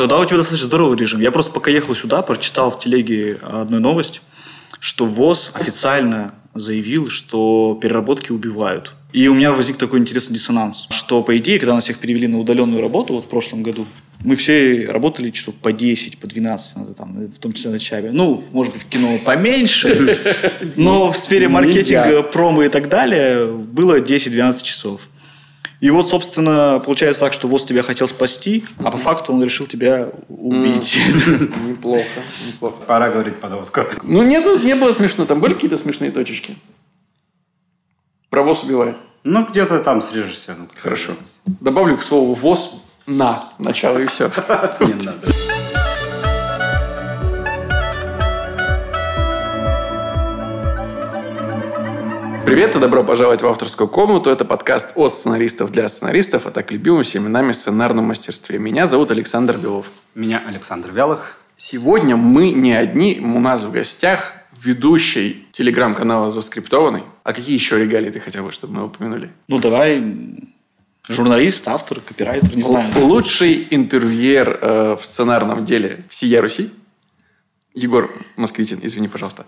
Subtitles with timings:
[0.00, 1.20] Тогда у тебя достаточно здоровый режим.
[1.20, 4.22] Я просто пока ехал сюда, прочитал в телеге одну новость,
[4.78, 8.94] что ВОЗ официально заявил, что переработки убивают.
[9.12, 12.38] И у меня возник такой интересный диссонанс, что, по идее, когда нас всех перевели на
[12.38, 13.86] удаленную работу вот в прошлом году,
[14.24, 18.10] мы все работали часов по 10, по 12, надо, там, в том числе на чабе.
[18.10, 20.18] Ну, может быть, в кино поменьше,
[20.76, 25.02] но в сфере маркетинга, промо и так далее было 10-12 часов.
[25.80, 29.66] И вот, собственно, получается так, что ВОЗ тебя хотел спасти, а по факту он решил
[29.66, 30.98] тебя убить.
[31.66, 32.04] Неплохо,
[32.46, 32.76] неплохо.
[32.86, 33.80] Пора говорить подводку.
[34.02, 35.24] Ну, нет, не было смешно.
[35.24, 36.56] Там были какие-то смешные точечки?
[38.28, 38.96] Про ВОЗ убивает.
[39.24, 40.54] Ну, где-то там срежешься.
[40.58, 41.12] Ну, Хорошо.
[41.46, 42.74] Добавлю к слову ВОЗ
[43.06, 44.30] на начало и все.
[44.80, 45.59] Не надо.
[52.50, 54.28] Привет и добро пожаловать в авторскую комнату.
[54.28, 58.58] Это подкаст от сценаристов для сценаристов, а так любимым всеми нами сценарном мастерстве.
[58.58, 59.86] Меня зовут Александр Белов.
[60.16, 61.38] Меня Александр Вялых.
[61.56, 67.04] Сегодня мы не одни, у нас в гостях ведущий телеграм-канала «Заскриптованный».
[67.22, 69.30] А какие еще регалии ты хотел бы, чтобы мы упомянули?
[69.46, 70.02] Ну, давай
[71.08, 72.92] журналист, автор, копирайтер, не знаю.
[72.96, 76.72] Лучший интервьюер э, в сценарном деле всея Руси.
[77.74, 79.46] Егор Москвитин, извини, пожалуйста.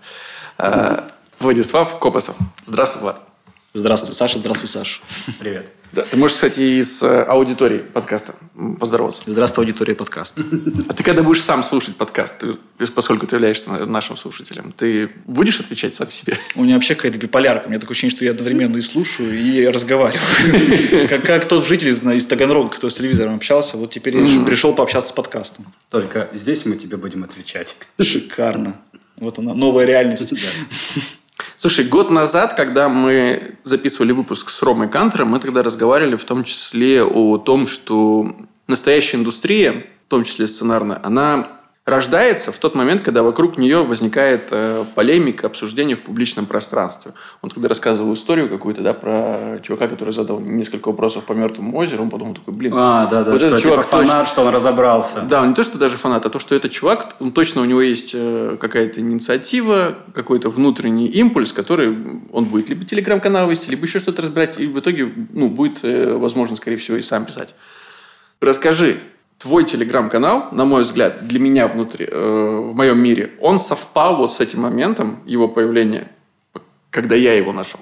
[0.57, 1.01] Э,
[1.43, 2.35] Владислав Копосов.
[2.65, 3.21] Здравствуй, Влад.
[3.75, 5.01] Здравствуй, Саша, здравствуй, Саша.
[5.39, 5.71] Привет.
[5.91, 8.33] Да, ты можешь, кстати, и с э, аудиторией подкаста
[8.79, 9.23] поздороваться.
[9.25, 10.43] Здравствуй, аудитория подкаста.
[10.89, 15.59] А ты когда будешь сам слушать подкаст, ты, поскольку ты являешься нашим слушателем, ты будешь
[15.59, 16.37] отвечать сам себе?
[16.55, 17.65] У меня вообще какая-то биполярка.
[17.65, 21.07] У меня такое ощущение, что я одновременно и слушаю, и разговариваю.
[21.09, 24.73] Как, как тот житель из, из Таганрога, кто с телевизором общался, вот теперь я пришел
[24.73, 25.65] пообщаться с подкастом.
[25.89, 27.75] Только здесь мы тебе будем отвечать.
[27.99, 28.79] Шикарно.
[29.17, 30.33] Вот она, новая реальность.
[31.63, 36.43] Слушай, год назад, когда мы записывали выпуск с Ромой Кантером, мы тогда разговаривали в том
[36.43, 38.35] числе о том, что
[38.67, 41.47] настоящая индустрия, в том числе сценарная, она
[41.85, 47.11] рождается в тот момент, когда вокруг нее возникает э, полемика, обсуждение в публичном пространстве.
[47.41, 52.03] Он тогда рассказывал историю какую-то, да, про чувака, который задал несколько вопросов по мертвому озеру,
[52.03, 54.41] он подумал такой, блин, А, да, да, вот что этот типа чувак точно- фанат, что
[54.43, 55.21] он разобрался.
[55.23, 57.81] да, не то, что даже фанат, а то, что этот чувак, он точно у него
[57.81, 61.97] есть э, какая-то инициатива, какой-то внутренний импульс, который
[62.31, 66.13] он будет либо телеграм-канал вести, либо еще что-то разбирать, и в итоге ну, будет, э,
[66.15, 67.55] возможно, скорее всего, и сам писать.
[68.39, 68.99] Расскажи,
[69.43, 74.31] твой телеграм-канал, на мой взгляд, для меня внутри, э, в моем мире, он совпал вот
[74.31, 76.09] с этим моментом его появления,
[76.89, 77.81] когда я его нашел.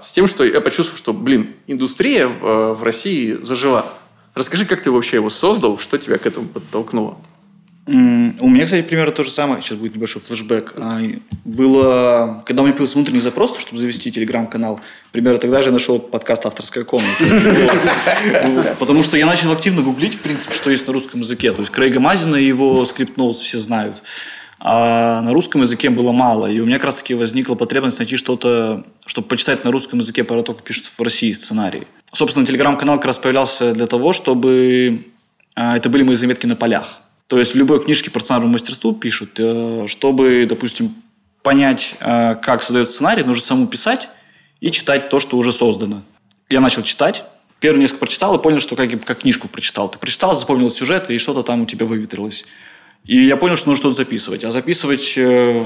[0.00, 3.84] С тем, что я почувствовал, что, блин, индустрия в, э, в России зажила.
[4.36, 7.18] Расскажи, как ты вообще его создал, что тебя к этому подтолкнуло?
[7.84, 9.60] У меня, кстати, примерно то же самое.
[9.60, 10.74] Сейчас будет небольшой флешбэк.
[10.76, 11.00] А,
[11.44, 15.98] Было, когда у меня появился внутренний запрос, чтобы завести телеграм-канал, примерно тогда же я нашел
[15.98, 18.76] подкаст «Авторская комната».
[18.78, 21.50] Потому что я начал активно гуглить, в принципе, что есть на русском языке.
[21.50, 24.00] То есть Крейга Мазина и его скрипт все знают.
[24.60, 26.46] А на русском языке было мало.
[26.46, 30.40] И у меня как раз-таки возникла потребность найти что-то, чтобы почитать на русском языке про
[30.42, 31.88] то, как пишут в России сценарии.
[32.12, 35.04] Собственно, телеграм-канал как раз появлялся для того, чтобы
[35.56, 37.01] а, это были мои заметки на полях.
[37.32, 40.94] То есть в любой книжке по сценарному мастерству пишут, э, чтобы, допустим,
[41.42, 44.10] понять, э, как создается сценарий, нужно самому писать
[44.60, 46.02] и читать то, что уже создано.
[46.50, 47.24] Я начал читать,
[47.58, 49.88] первые несколько прочитал и понял, что как, как книжку прочитал.
[49.88, 52.44] Ты прочитал, запомнил сюжет, и что-то там у тебя выветрилось.
[53.04, 54.44] И я понял, что нужно что-то записывать.
[54.44, 55.64] А записывать э,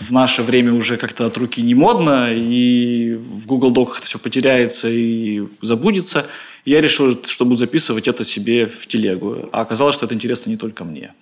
[0.00, 4.18] в наше время уже как-то от руки не модно, и в Google Доках это все
[4.18, 6.26] потеряется и забудется.
[6.64, 9.50] И я решил, что буду записывать это себе в телегу.
[9.52, 11.12] А оказалось, что это интересно не только мне.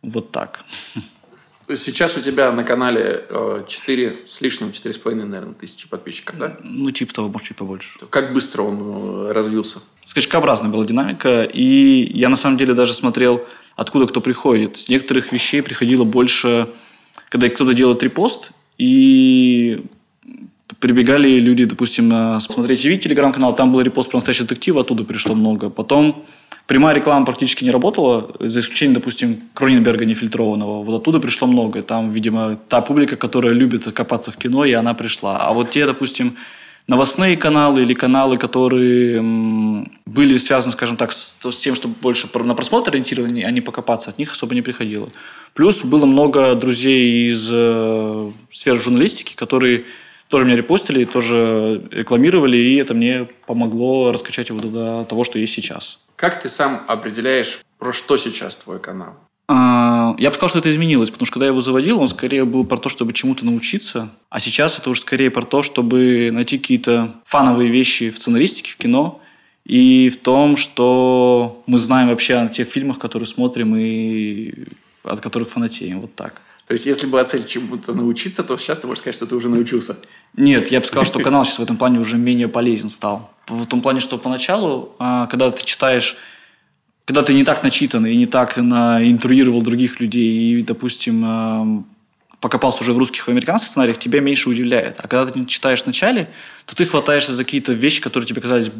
[0.00, 0.64] Вот так.
[1.76, 6.56] Сейчас у тебя на канале э, 4 с лишним, 4,5, наверное, тысячи подписчиков, да?
[6.62, 7.98] Ну, типа того, может, чуть побольше.
[8.08, 9.80] Как быстро он э, развился?
[10.08, 13.44] скачкообразная была динамика, и я на самом деле даже смотрел,
[13.78, 14.76] откуда кто приходит.
[14.76, 16.66] С некоторых вещей приходило больше,
[17.28, 19.80] когда кто-то делает репост, и
[20.80, 25.36] прибегали люди, допустим, на смотреть ТВ, телеграм-канал, там был репост про настоящий детектив, оттуда пришло
[25.36, 25.70] много.
[25.70, 26.24] Потом
[26.66, 30.82] прямая реклама практически не работала, за исключением, допустим, Кроненберга нефильтрованного.
[30.82, 31.82] Вот оттуда пришло много.
[31.82, 35.38] Там, видимо, та публика, которая любит копаться в кино, и она пришла.
[35.38, 36.36] А вот те, допустим,
[36.88, 39.20] новостные каналы или каналы, которые
[40.06, 44.10] были связаны, скажем так, с, с тем, чтобы больше на просмотр ориентированы, а не покопаться,
[44.10, 45.08] от них особо не приходило.
[45.54, 49.84] Плюс было много друзей из э, сферы журналистики, которые
[50.28, 55.54] тоже меня репостили, тоже рекламировали, и это мне помогло раскачать его до того, что есть
[55.54, 55.98] сейчас.
[56.16, 59.14] Как ты сам определяешь, про что сейчас твой канал?
[59.46, 59.87] А,
[60.18, 62.64] Я бы сказал, что это изменилось, потому что когда я его заводил, он скорее был
[62.64, 67.14] про то, чтобы чему-то научиться, а сейчас это уже скорее про то, чтобы найти какие-то
[67.24, 69.22] фановые вещи в сценаристике, в кино
[69.64, 74.66] и в том, что мы знаем вообще о тех фильмах, которые смотрим и
[75.04, 76.00] от которых фанатеем.
[76.00, 76.40] Вот так.
[76.66, 79.48] То есть, если была цель чему-то научиться, то сейчас ты можешь сказать, что ты уже
[79.48, 79.96] научился.
[80.36, 83.30] Нет, я бы сказал, что канал сейчас в этом плане уже менее полезен стал.
[83.46, 86.16] В том плане, что поначалу, а, когда ты читаешь,
[87.08, 91.82] когда ты не так начитан и не так на, интруировал других людей, и, допустим, а,
[92.38, 95.00] покопался уже в русских и американских сценариях, тебя меньше удивляет.
[95.02, 96.28] А когда ты читаешь вначале,
[96.66, 98.70] то ты хватаешься за какие-то вещи, которые тебе казались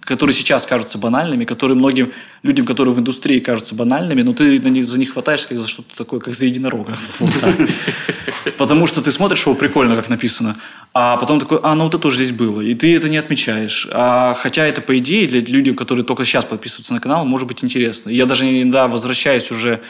[0.00, 4.68] которые сейчас кажутся банальными, которые многим людям, которые в индустрии кажутся банальными, но ты на
[4.68, 6.96] них, за них хватаешься как за что-то такое, как за единорога.
[8.58, 10.56] Потому что ты смотришь его прикольно, как написано,
[10.92, 13.88] а потом такой, а, ну вот это уже здесь было, и ты это не отмечаешь.
[13.90, 17.64] А, хотя это, по идее, для людей, которые только сейчас подписываются на канал, может быть
[17.64, 18.10] интересно.
[18.10, 19.80] Я даже иногда возвращаюсь уже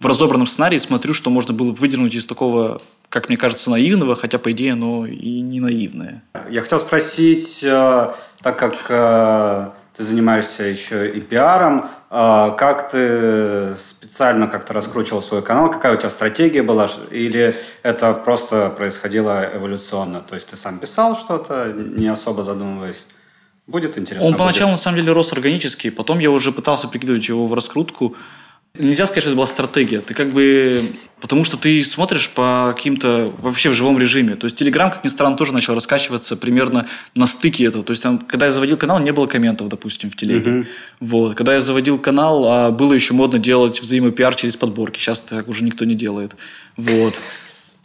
[0.00, 2.80] в разобранном сценарии, смотрю, что можно было бы выдернуть из такого
[3.14, 6.24] как мне кажется, наивного, хотя, по идее, оно и не наивное.
[6.50, 8.12] Я хотел спросить, э,
[8.44, 15.42] так как э, ты занимаешься еще и пиаром, э, как ты специально как-то раскручивал свой
[15.42, 20.20] канал, какая у тебя стратегия была, или это просто происходило эволюционно?
[20.20, 23.06] То есть ты сам писал что-то, не особо задумываясь?
[23.66, 24.28] Будет интересно?
[24.28, 28.14] Он поначалу, на самом деле, рос органически, потом я уже пытался прикидывать его в раскрутку,
[28.76, 30.00] Нельзя сказать, что это была стратегия.
[30.00, 30.82] Ты как бы...
[31.20, 33.32] Потому что ты смотришь по каким-то...
[33.38, 34.34] Вообще в живом режиме.
[34.34, 37.84] То есть Телеграм, как ни странно, тоже начал раскачиваться примерно на стыке этого.
[37.84, 40.50] То есть там, когда я заводил канал, не было комментов, допустим, в телеге.
[40.50, 40.66] Uh-huh.
[40.98, 41.36] Вот.
[41.36, 44.98] Когда я заводил канал, а было еще модно делать взаимопиар через подборки.
[44.98, 46.34] Сейчас так уже никто не делает.
[46.76, 47.14] Вот.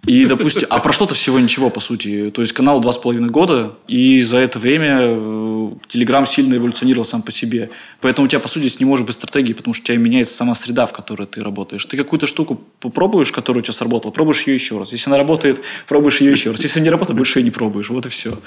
[0.06, 2.32] И, допустим, а прошло-то всего ничего, по сути.
[2.32, 7.22] То есть канал два с половиной года, и за это время Телеграм сильно эволюционировал сам
[7.22, 7.70] по себе.
[8.00, 10.56] Поэтому у тебя, по сути, не может быть стратегии, потому что у тебя меняется сама
[10.56, 11.86] среда, в которой ты работаешь.
[11.86, 14.92] Ты какую-то штуку попробуешь, которая у тебя сработала, пробуешь ее еще раз.
[14.94, 16.62] Если она работает, пробуешь ее еще раз.
[16.62, 17.90] Если не работает, больше ее не пробуешь.
[17.90, 18.40] Вот и все.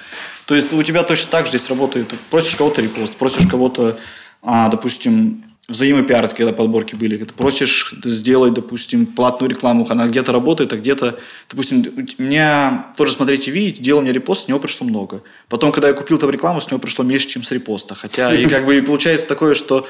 [0.46, 2.08] То есть у тебя точно так же здесь работает.
[2.30, 3.98] Просишь кого-то репост, просишь кого-то,
[4.42, 7.16] а, допустим, взаимопиар, когда подборки были.
[7.16, 11.18] Ты просишь сделать, допустим, платную рекламу, она где-то работает, а где-то...
[11.50, 15.22] Допустим, у меня тоже смотреть и видеть, делал мне репост, с него пришло много.
[15.48, 17.94] Потом, когда я купил там рекламу, с него пришло меньше, чем с репоста.
[17.94, 19.86] Хотя и как бы получается такое, что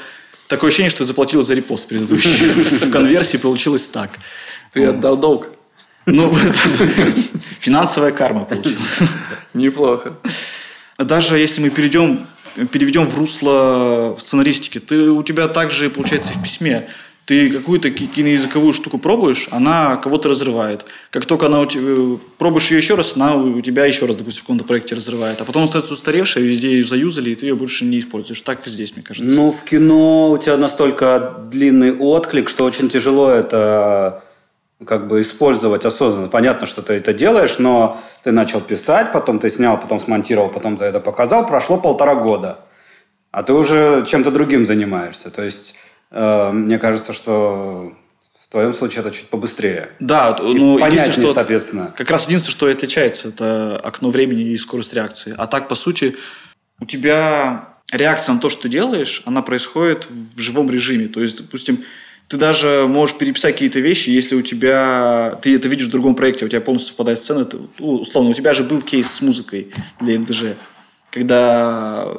[0.49, 2.31] такое ощущение, что ты заплатил за репост предыдущий.
[2.31, 4.19] В конверсии получилось так.
[4.73, 5.49] Ты отдал долг.
[6.07, 6.35] Ну,
[7.61, 8.79] финансовая карма получилась.
[9.55, 10.15] Неплохо.
[10.99, 12.27] Даже если мы перейдем
[12.71, 16.87] переведем в русло сценаристики, ты, у тебя также получается в письме.
[17.25, 20.85] Ты какую-то киноязыковую штуку пробуешь, она кого-то разрывает.
[21.11, 24.41] Как только она у тебя, пробуешь ее еще раз, она у тебя еще раз, допустим,
[24.41, 25.41] в каком-то проекте разрывает.
[25.41, 28.41] А потом остается устаревшая, везде ее заюзали, и ты ее больше не используешь.
[28.41, 29.31] Так и здесь, мне кажется.
[29.31, 34.25] Ну, в кино у тебя настолько длинный отклик, что очень тяжело это
[34.87, 36.29] как бы использовать осознанно.
[36.29, 40.77] Понятно, что ты это делаешь, но ты начал писать, потом ты снял, потом смонтировал, потом
[40.77, 42.59] ты это показал, прошло полтора года.
[43.31, 45.31] А ты уже чем-то другим занимаешься.
[45.31, 45.75] То есть,
[46.11, 47.93] э, мне кажется, что
[48.39, 49.89] в твоем случае это чуть побыстрее.
[50.01, 51.93] Да, ну, понятнее, что соответственно.
[51.97, 55.35] Как раз единственное, что и отличается, это окно времени и скорость реакции.
[55.39, 56.17] А так, по сути,
[56.79, 61.09] у тебя реакция на то, что ты делаешь, она происходит в живом режиме.
[61.09, 61.85] То есть, допустим,
[62.29, 66.47] ты даже можешь переписать какие-то вещи, если у тебя, ты это видишь в другом проекте,
[66.47, 69.71] у тебя полностью совпадает сцена, ты, ну, условно, у тебя же был кейс с музыкой
[70.01, 70.57] для МДЖ,
[71.11, 72.17] когда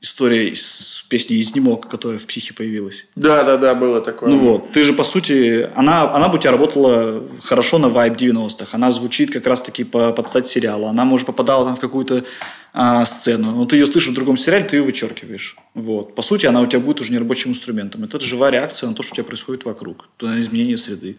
[0.00, 3.06] история с песней «Изнемог», которая в «Психе» появилась.
[3.14, 4.30] Да, да, да, было такое.
[4.30, 8.14] Ну вот, ты же, по сути, она, она бы у тебя работала хорошо на вайб
[8.14, 8.70] 90-х.
[8.72, 10.90] Она звучит как раз-таки по, под стать сериала.
[10.90, 12.24] Она, может, попадала там в какую-то
[12.72, 15.56] а, сцену, но ты ее слышишь в другом сериале, ты ее вычеркиваешь.
[15.74, 16.16] Вот.
[16.16, 18.02] По сути, она у тебя будет уже не рабочим инструментом.
[18.02, 21.16] Это живая реакция на то, что у тебя происходит вокруг, на изменение среды.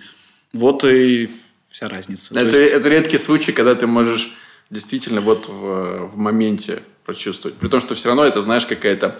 [0.51, 1.29] Вот и
[1.69, 2.37] вся разница.
[2.37, 2.73] Это, есть...
[2.73, 4.35] это редкий случай, когда ты можешь
[4.69, 7.55] действительно вот в, в моменте прочувствовать.
[7.55, 9.17] При том, что все равно это, знаешь, какая-то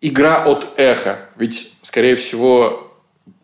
[0.00, 1.18] игра от эха.
[1.36, 2.94] Ведь, скорее всего,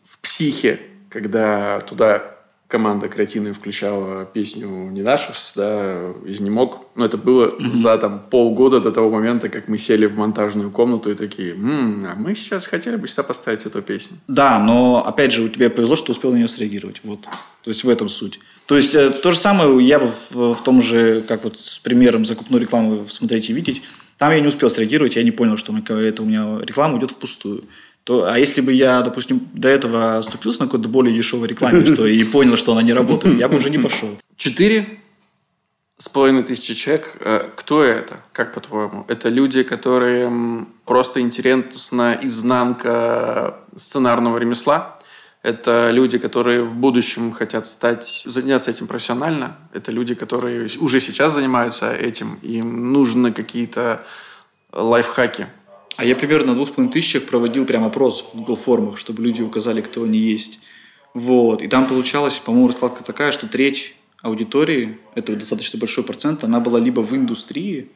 [0.02, 2.34] в психе, когда туда
[2.74, 6.88] команда креативная включала песню «Не нашевс», да, «Изнемог».
[6.96, 7.68] Но это было mm-hmm.
[7.68, 12.06] за там полгода до того момента, как мы сели в монтажную комнату и такие, «М-м,
[12.06, 14.16] а мы сейчас хотели бы сюда поставить эту песню.
[14.26, 17.00] Да, но, опять же, у тебя повезло, что успел на нее среагировать.
[17.04, 17.20] Вот.
[17.62, 18.40] То есть, в этом суть.
[18.66, 21.78] То есть, э, то же самое я бы в, в том же, как вот с
[21.78, 23.82] примером закупной рекламы смотреть и видеть,
[24.18, 27.64] там я не успел среагировать, я не понял, что это у меня реклама идет впустую
[28.04, 32.06] то, а если бы я, допустим, до этого оступился на какой-то более дешевой рекламе, что
[32.06, 34.10] и понял, что она не работает, я бы уже не пошел.
[34.36, 34.86] Четыре
[35.98, 37.16] с половиной тысячи человек.
[37.20, 38.20] Э, кто это?
[38.32, 39.06] Как по-твоему?
[39.08, 44.93] Это люди, которые просто интересна изнанка сценарного ремесла?
[45.44, 49.58] Это люди, которые в будущем хотят стать, заняться этим профессионально.
[49.74, 52.38] Это люди, которые уже сейчас занимаются этим.
[52.40, 54.06] Им нужны какие-то
[54.72, 55.46] лайфхаки
[55.98, 59.22] А я примерно на двух с половиной тысячах проводил прям опрос в Google формах, чтобы
[59.22, 60.60] люди указали, кто они есть.
[61.12, 61.60] Вот.
[61.60, 66.80] И там получалась, по-моему, раскладка такая, что треть аудитории, это достаточно большой процент, она была
[66.80, 67.90] либо в индустрии,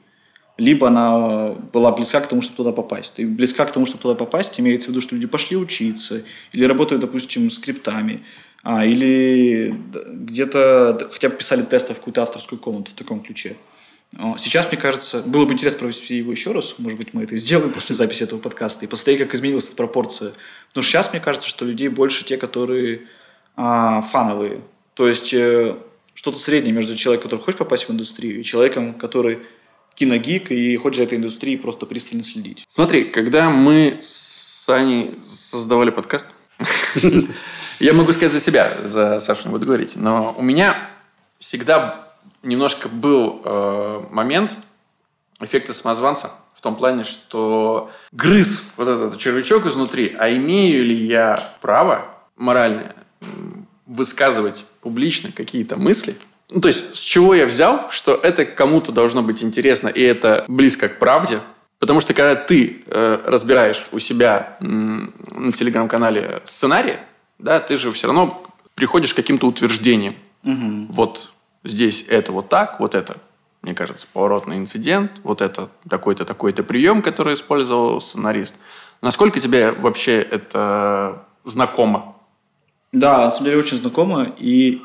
[0.59, 3.15] либо она была близка к тому, чтобы туда попасть.
[3.17, 6.23] И близка к тому, чтобы туда попасть, имеется в виду, что люди пошли учиться,
[6.53, 8.25] или работают, допустим, скриптами,
[8.65, 9.73] а, или
[10.12, 13.57] где-то хотя бы писали тесты в какую-то авторскую комнату в таком ключе.
[14.38, 16.77] Сейчас, мне кажется, было бы интересно провести его еще раз.
[16.79, 20.33] Может быть, мы это сделаем после записи этого подкаста и посмотреть, как изменилась эта пропорция.
[20.71, 23.03] Что сейчас, мне кажется, что людей больше те, которые
[23.55, 24.62] а, фановые.
[24.95, 25.77] То есть э,
[26.15, 29.41] что-то среднее между человеком, который хочет попасть в индустрию, и человеком, который
[29.99, 32.64] киногик и хочет за этой индустрией просто пристально следить.
[32.69, 36.26] Смотри, когда мы с Аней создавали подкаст,
[37.81, 40.76] я могу сказать за себя, за Сашу не буду говорить, но у меня
[41.38, 42.09] всегда
[42.43, 44.55] немножко был э, момент
[45.40, 51.55] эффекта самозванца в том плане, что грыз вот этот червячок изнутри, а имею ли я
[51.61, 52.05] право
[52.37, 52.95] моральное
[53.87, 56.17] высказывать публично какие-то мысли,
[56.50, 60.45] ну, то есть, с чего я взял, что это кому-то должно быть интересно, и это
[60.49, 61.40] близко к правде,
[61.78, 66.97] потому что когда ты э, разбираешь у себя э, на телеграм-канале сценарий,
[67.38, 68.43] да, ты же все равно
[68.75, 70.14] приходишь к каким-то утверждениям.
[70.45, 70.87] Угу.
[70.90, 71.33] Вот
[71.64, 73.19] здесь это вот так, вот это,
[73.62, 78.55] мне кажется, поворотный инцидент, вот это такой-то, такой-то прием, который использовал сценарист.
[79.02, 82.17] Насколько тебе вообще это знакомо?
[82.93, 84.28] Да, на самом деле очень знакомо.
[84.38, 84.83] И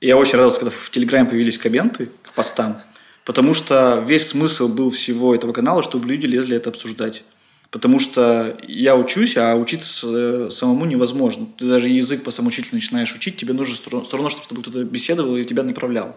[0.00, 2.80] я очень радовался, когда в Телеграме появились комменты к постам,
[3.24, 7.22] потому что весь смысл был всего этого канала, чтобы люди лезли это обсуждать.
[7.70, 11.46] Потому что я учусь, а учиться э, самому невозможно.
[11.56, 14.82] Ты даже язык по самоучителю начинаешь учить, тебе нужно все равно, чтобы с тобой кто-то
[14.82, 16.16] беседовал и тебя направлял.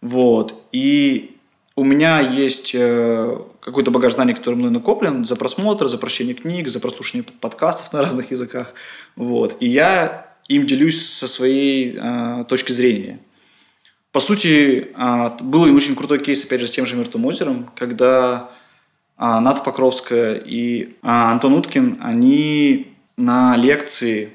[0.00, 0.54] Вот.
[0.70, 1.36] И
[1.74, 6.68] у меня есть э, какой-то багаж знаний, который мной накоплен за просмотр, за прочтение книг,
[6.68, 8.72] за прослушивание подкастов на разных языках.
[9.16, 9.56] Вот.
[9.58, 13.18] И я им делюсь со своей э, точки зрения.
[14.12, 18.50] По сути, э, был очень крутой кейс, опять же, с тем же «Мертвым озером», когда
[19.16, 24.30] а, Ната Покровская и а, Антон Уткин, они на лекции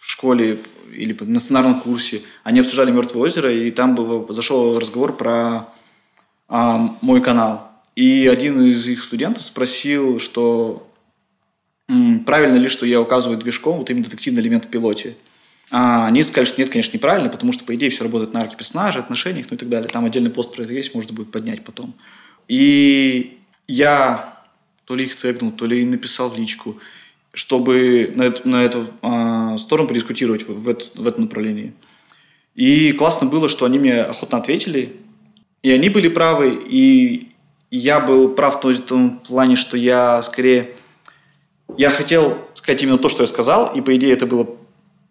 [0.00, 0.58] в школе
[0.92, 5.68] или на сценарном курсе, они обсуждали «Мертвое озеро», и там был, зашел разговор про
[6.48, 7.70] а, мой канал.
[7.94, 10.88] И один из их студентов спросил, что
[11.86, 15.16] правильно ли, что я указываю движком вот именно детективный элемент в пилоте.
[15.70, 18.56] А они сказали, что нет, конечно, неправильно, потому что, по идее, все работает на арке
[18.56, 19.88] персонажа, отношениях, ну и так далее.
[19.88, 21.94] Там отдельный пост про это есть, можно будет поднять потом.
[22.48, 24.34] И я
[24.84, 26.78] то ли их тегнул, то ли им написал в личку,
[27.32, 31.72] чтобы на эту, на эту э, сторону подискутировать в, в, это, в этом направлении.
[32.54, 34.94] И классно было, что они мне охотно ответили,
[35.62, 37.28] и они были правы, и
[37.70, 40.70] я был прав в том плане, что я скорее...
[41.76, 44.48] Я хотел сказать именно то, что я сказал, и по идее это было,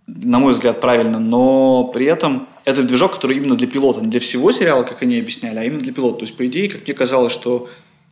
[0.08, 4.20] на мой взгляд, правильно, но при этом это движок, который именно для пилота, не для
[4.20, 6.20] всего сериала, как они объясняли, а именно для пилота.
[6.20, 7.70] То есть, по идее, как мне казалось, что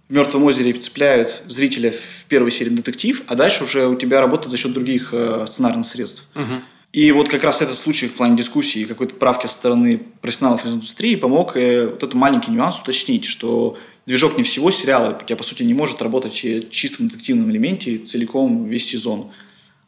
[0.10, 4.52] в «Мертвом озере» цепляют зрителя в первой серии детектив, а дальше уже у тебя работает
[4.52, 6.28] за счет других э, сценарных средств.
[6.36, 6.62] Угу.
[6.92, 10.74] И вот как раз этот случай в плане дискуссии, какой-то правки со стороны профессионалов из
[10.74, 15.36] индустрии помог э, вот этот маленький нюанс уточнить, что движок не всего сериала, у тебя,
[15.36, 19.32] по сути, не может работать в чистом детективном элементе целиком весь сезон.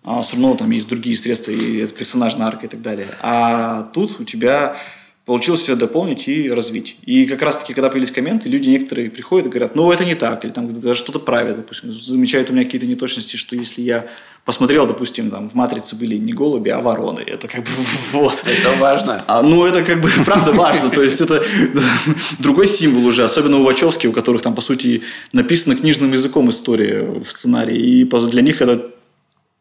[0.03, 3.08] А все равно там есть другие средства, и это персонажная арка и так далее.
[3.22, 4.75] А тут у тебя
[5.25, 6.98] получилось все дополнить и развить.
[7.03, 10.44] И как раз-таки, когда появились комменты, люди некоторые приходят и говорят, ну, это не так,
[10.44, 14.06] или там даже что-то правят, допустим, замечают у меня какие-то неточности, что если я
[14.46, 17.22] посмотрел, допустим, там в «Матрице» были не голуби, а вороны.
[17.22, 17.70] Это как бы
[18.12, 18.44] вот.
[18.46, 19.24] Это важно.
[19.27, 20.89] А, ну, это как бы правда важно.
[20.89, 21.42] То есть, это
[22.39, 27.03] другой символ уже, особенно у Вачовски, у которых там, по сути, написано книжным языком история
[27.03, 27.77] в сценарии.
[27.77, 28.92] И для них это,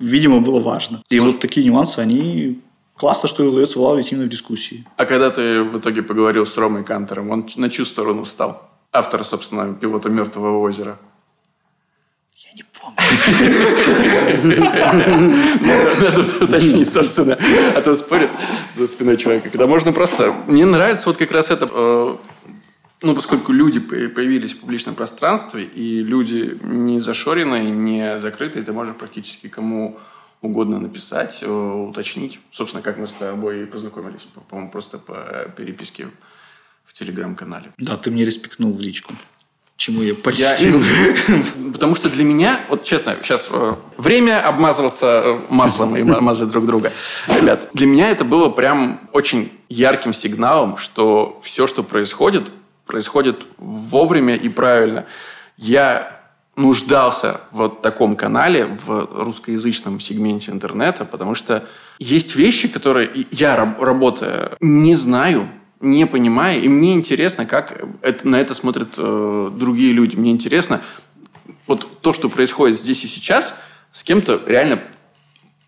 [0.01, 1.03] видимо, было важно.
[1.09, 2.59] И вот такие нюансы, они
[2.97, 4.87] классно, что удается улавливать именно в дискуссии.
[4.97, 8.69] А когда ты в итоге поговорил с Ромой Кантером, он на чью сторону встал?
[8.93, 10.99] Автор, собственно, пилота «Мертвого озера».
[12.37, 12.99] Я не помню.
[16.01, 17.39] Надо уточнить, собственно.
[17.75, 18.31] А то спорят
[18.77, 19.49] за спиной человека.
[19.49, 20.33] Когда можно просто...
[20.47, 21.69] Мне нравится вот как раз это...
[21.73, 22.17] Э,
[23.03, 28.95] ну, поскольку люди появились в публичном пространстве, и люди не зашоренные, не закрытые, ты можешь
[28.95, 29.99] практически кому
[30.43, 32.41] угодно написать, э, уточнить.
[32.51, 36.09] Собственно, как мы с тобой познакомились, по-моему, просто по переписке
[36.85, 37.73] в телеграм-канале.
[37.79, 39.15] Да, ты мне респектнул в личку.
[39.77, 40.81] Чему я почтил.
[41.73, 46.67] Потому что для меня, вот честно, сейчас э, время обмазываться э, маслом и мазать друг
[46.67, 46.93] друга.
[47.29, 52.51] Ребят, для меня это было прям очень ярким сигналом, что все, что происходит,
[52.87, 55.07] происходит вовремя и правильно.
[55.57, 56.22] Я
[56.57, 61.67] нуждался в вот таком канале в русскоязычном сегменте интернета, потому что
[61.99, 65.49] есть вещи, которые я, работая, не знаю,
[65.81, 70.15] не понимаю, и мне интересно, как это, на это смотрят э, другие люди.
[70.15, 70.81] Мне интересно,
[71.67, 73.55] вот то, что происходит здесь и сейчас,
[73.91, 74.81] с кем-то реально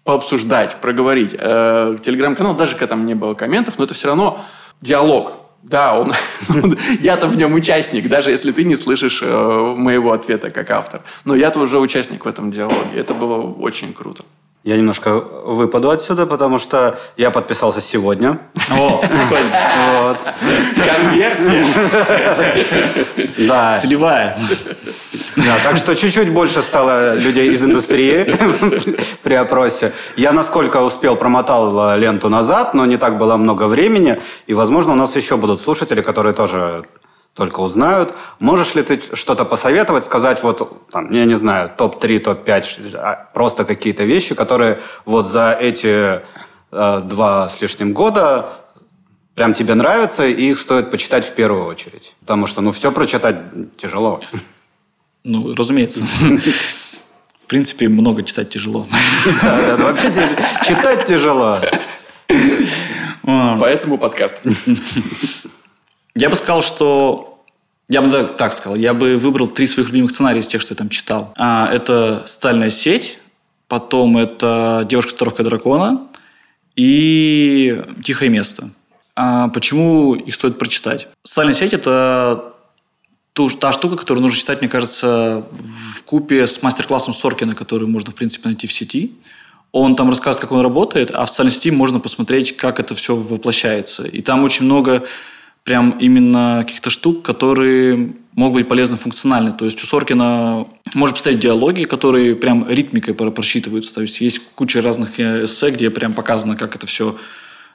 [0.04, 1.34] пообсуждать, проговорить.
[1.36, 4.44] Э, Телеграм-канал, даже когда там не было комментов, но это все равно
[4.80, 5.32] диалог.
[5.64, 6.12] Да, он,
[7.00, 11.00] я-то в нем участник, даже если ты не слышишь э, моего ответа как автор.
[11.24, 12.90] Но я-то уже участник в этом диалоге.
[12.94, 14.24] Это было очень круто.
[14.64, 18.38] Я немножко выпаду отсюда, потому что я подписался сегодня.
[18.70, 19.02] О.
[19.02, 20.18] Вот.
[20.74, 21.66] Конверсия.
[23.46, 23.78] Да.
[23.78, 24.38] Целевая.
[25.36, 28.34] Да, так что чуть-чуть больше стало людей из индустрии
[29.22, 29.92] при опросе.
[30.16, 34.18] Я насколько успел промотал ленту назад, но не так было много времени.
[34.46, 36.84] И, возможно, у нас еще будут слушатели, которые тоже
[37.34, 38.14] только узнают.
[38.38, 43.64] Можешь ли ты что-то посоветовать, сказать вот, там, я не знаю, топ-3, топ-5, а, просто
[43.64, 46.20] какие-то вещи, которые вот за эти
[46.70, 48.52] э, два с лишним года
[49.34, 52.14] прям тебе нравятся, и их стоит почитать в первую очередь.
[52.20, 53.36] Потому что, ну, все прочитать
[53.76, 54.20] тяжело.
[55.24, 56.00] Ну, разумеется.
[57.44, 58.86] В принципе, много читать тяжело.
[59.42, 60.12] Да, да, вообще
[60.64, 61.58] читать тяжело.
[63.22, 64.42] Поэтому подкаст.
[66.14, 67.42] Я бы сказал, что...
[67.88, 68.76] Я бы так сказал.
[68.76, 71.34] Я бы выбрал три своих любимых сценария из тех, что я там читал.
[71.36, 73.18] А, это «Стальная сеть»,
[73.68, 76.06] потом это «Девушка-татуировка дракона»
[76.76, 78.70] и «Тихое место».
[79.16, 81.08] А почему их стоит прочитать?
[81.24, 82.54] «Стальная сеть»– это
[83.34, 88.12] ту, та штука, которую нужно читать, мне кажется, в купе с мастер-классом Соркина, который можно,
[88.12, 89.12] в принципе, найти в сети.
[89.72, 93.14] Он там рассказывает, как он работает, а в социальной сети можно посмотреть, как это все
[93.14, 94.04] воплощается.
[94.04, 95.04] И там очень много
[95.64, 99.52] прям именно каких-то штук, которые могут быть полезны функционально.
[99.52, 103.94] То есть у Соркина можно поставить диалоги, которые прям ритмикой просчитываются.
[103.94, 107.16] То есть есть куча разных э, эссе, где прям показано, как это все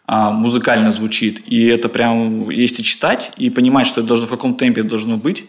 [0.06, 1.42] а, музыкально звучит.
[1.48, 5.18] И это прям, если читать и понимать, что это должно, в каком темпе это должно
[5.18, 5.46] быть,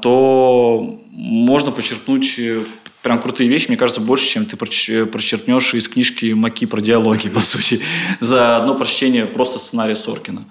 [0.00, 2.60] то можно почерпнуть э,
[3.02, 7.40] прям крутые вещи, мне кажется, больше, чем ты прочерпнешь из книжки Маки про диалоги, по
[7.40, 7.80] сути,
[8.20, 10.46] за одно прочтение просто сценария Соркина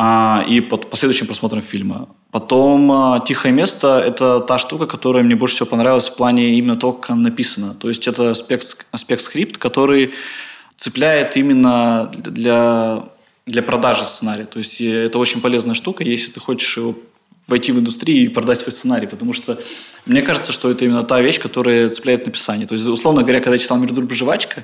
[0.00, 2.08] а, и под последующим просмотром фильма.
[2.30, 6.76] Потом а, «Тихое место»– это та штука, которая мне больше всего понравилась в плане именно
[6.76, 7.74] того, как она написана.
[7.74, 10.14] То есть это аспект, аспект скрипт, который
[10.76, 13.06] цепляет именно для,
[13.44, 14.44] для продажи сценария.
[14.44, 16.78] То есть это очень полезная штука, если ты хочешь
[17.48, 19.58] войти в индустрию и продать свой сценарий, потому что
[20.06, 22.68] мне кажется, что это именно та вещь, которая цепляет написание.
[22.68, 24.62] То есть, условно говоря, когда я читал «Мир, дружба, жвачка»,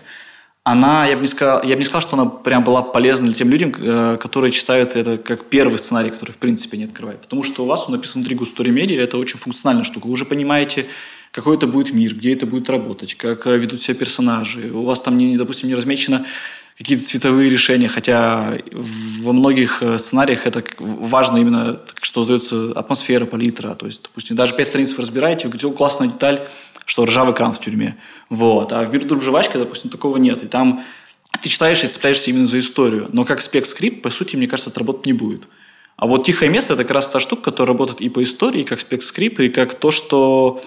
[0.65, 3.35] она, я бы не сказал, я бы не сказал, что она прям была полезна для
[3.35, 7.21] тем людям, э, которые читают это как первый сценарий, который в принципе не открывает.
[7.21, 10.07] Потому что у вас он написан внутри Густори Медиа, это очень функциональная штука.
[10.07, 10.87] Вы уже понимаете,
[11.33, 14.71] какой это будет мир, где это будет работать, как э, ведут себя персонажи.
[14.73, 16.25] У вас там, не, допустим, не размечено
[16.79, 23.75] какие-то цветовые решения, хотя во многих э, сценариях это важно именно, что создается атмосфера, палитра.
[23.75, 26.41] То есть, допустим, даже пять страниц вы разбираете, вы говорите, классная деталь,
[26.85, 27.97] что ржавый кран в тюрьме.
[28.29, 28.73] Вот.
[28.73, 30.43] А в «Мир друг жвачка», допустим, такого нет.
[30.45, 30.85] И там
[31.41, 33.09] ты читаешь и цепляешься именно за историю.
[33.13, 35.43] Но как spec script, по сути, мне кажется, это работать не будет.
[35.97, 38.65] А вот «Тихое место»– это как раз та штука, которая работает и по истории, и
[38.65, 40.63] как spec script, и как то, что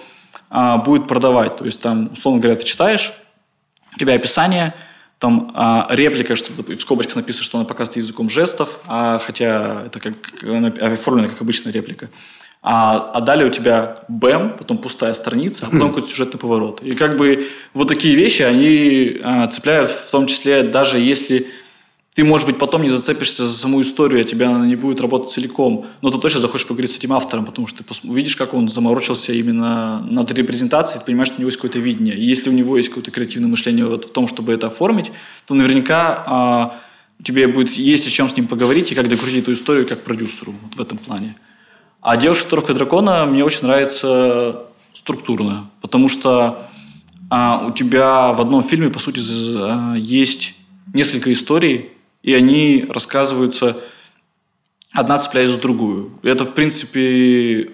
[0.50, 1.58] а, будет продавать.
[1.58, 3.12] То есть там, условно говоря, ты читаешь,
[3.94, 4.74] у тебя описание,
[5.18, 10.00] там а, реплика, что в скобочках написано, что она показывает языком жестов, а, хотя это
[10.00, 12.08] как она оформлена как обычная реплика.
[12.70, 16.82] А, а далее у тебя бэм, потом пустая страница, а потом какой-то сюжетный поворот.
[16.82, 21.46] И как бы вот такие вещи, они а, цепляют в том числе, даже если
[22.12, 25.30] ты, может быть, потом не зацепишься за саму историю, а тебя она не будет работать
[25.30, 28.68] целиком, но ты точно захочешь поговорить с этим автором, потому что ты увидишь, как он
[28.68, 32.16] заморочился именно над репрезентацией, ты понимаешь, что у него есть какое-то видение.
[32.18, 35.10] И если у него есть какое-то креативное мышление вот в том, чтобы это оформить,
[35.46, 36.80] то наверняка а,
[37.24, 40.52] тебе будет есть о чем с ним поговорить и как докрутить эту историю как продюсеру
[40.62, 41.34] вот в этом плане.
[42.00, 46.68] А девушка тройка дракона мне очень нравится структурно, потому что
[47.30, 49.20] а, у тебя в одном фильме, по сути,
[49.56, 50.56] а, есть
[50.94, 51.90] несколько историй,
[52.22, 53.76] и они рассказываются
[54.92, 56.10] одна цепляясь за другую.
[56.22, 57.70] Это, в принципе,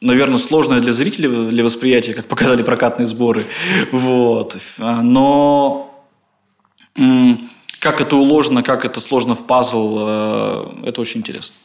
[0.00, 3.44] наверное, сложное для зрителей, для восприятия, как показали прокатные сборы.
[3.92, 4.58] Вот.
[4.78, 6.06] А, но
[7.78, 11.56] как это уложено, как это сложно в пазл, э, это очень интересно.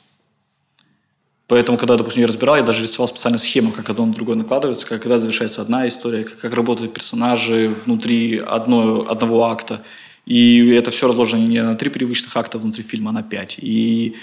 [1.47, 4.87] Поэтому, когда, допустим, я разбирал, я даже рисовал специально схему, как одно на другое накладывается,
[4.87, 9.83] как когда завершается одна история, как, как работают персонажи внутри одно, одного акта.
[10.25, 13.57] И это все разложено не на три привычных акта внутри фильма, а на пять.
[13.59, 14.15] И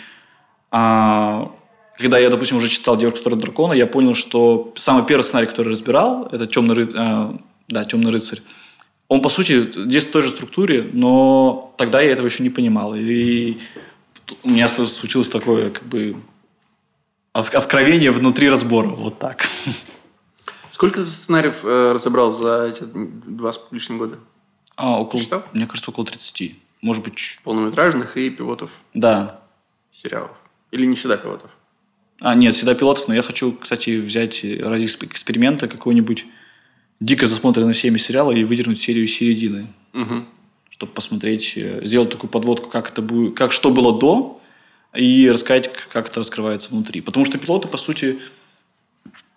[0.71, 1.53] а,
[1.99, 5.73] когда я, допустим, уже читал «Девушку стороны дракона», я понял, что самый первый сценарий, который
[5.73, 6.89] разбирал, это «Темный, ры...
[6.95, 7.37] а,
[7.69, 8.41] да, «Темный рыцарь»,
[9.09, 12.95] он, по сути, здесь в той же структуре, но тогда я этого еще не понимал.
[12.95, 13.59] И
[14.45, 16.15] у меня случилось такое, как бы,
[17.33, 18.89] откровение внутри разбора.
[18.89, 19.47] Вот так.
[20.71, 24.19] Сколько ты сценариев э, разобрал за эти два с лишним года?
[24.77, 25.45] А, около, Что?
[25.53, 26.55] мне кажется, около 30.
[26.81, 27.39] Может быть...
[27.45, 28.71] Полнометражных и пилотов?
[28.95, 29.41] Да.
[29.93, 30.33] Сериалов?
[30.71, 31.51] Или не всегда пилотов?
[32.21, 36.25] А, нет, всегда пилотов, но я хочу, кстати, взять ради эксперимента какой-нибудь
[37.01, 39.67] дико засмотренный всеми сериала и выдернуть серию середины.
[39.93, 40.25] Угу.
[40.71, 44.40] Чтобы посмотреть, э, сделать такую подводку, как это будет, как что было до,
[44.95, 47.01] и рассказать, как это раскрывается внутри.
[47.01, 48.19] Потому что пилоты, по сути,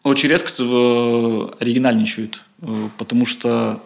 [0.03, 0.49] очень редко
[1.59, 2.41] оригинальничают.
[2.61, 3.81] Э, потому что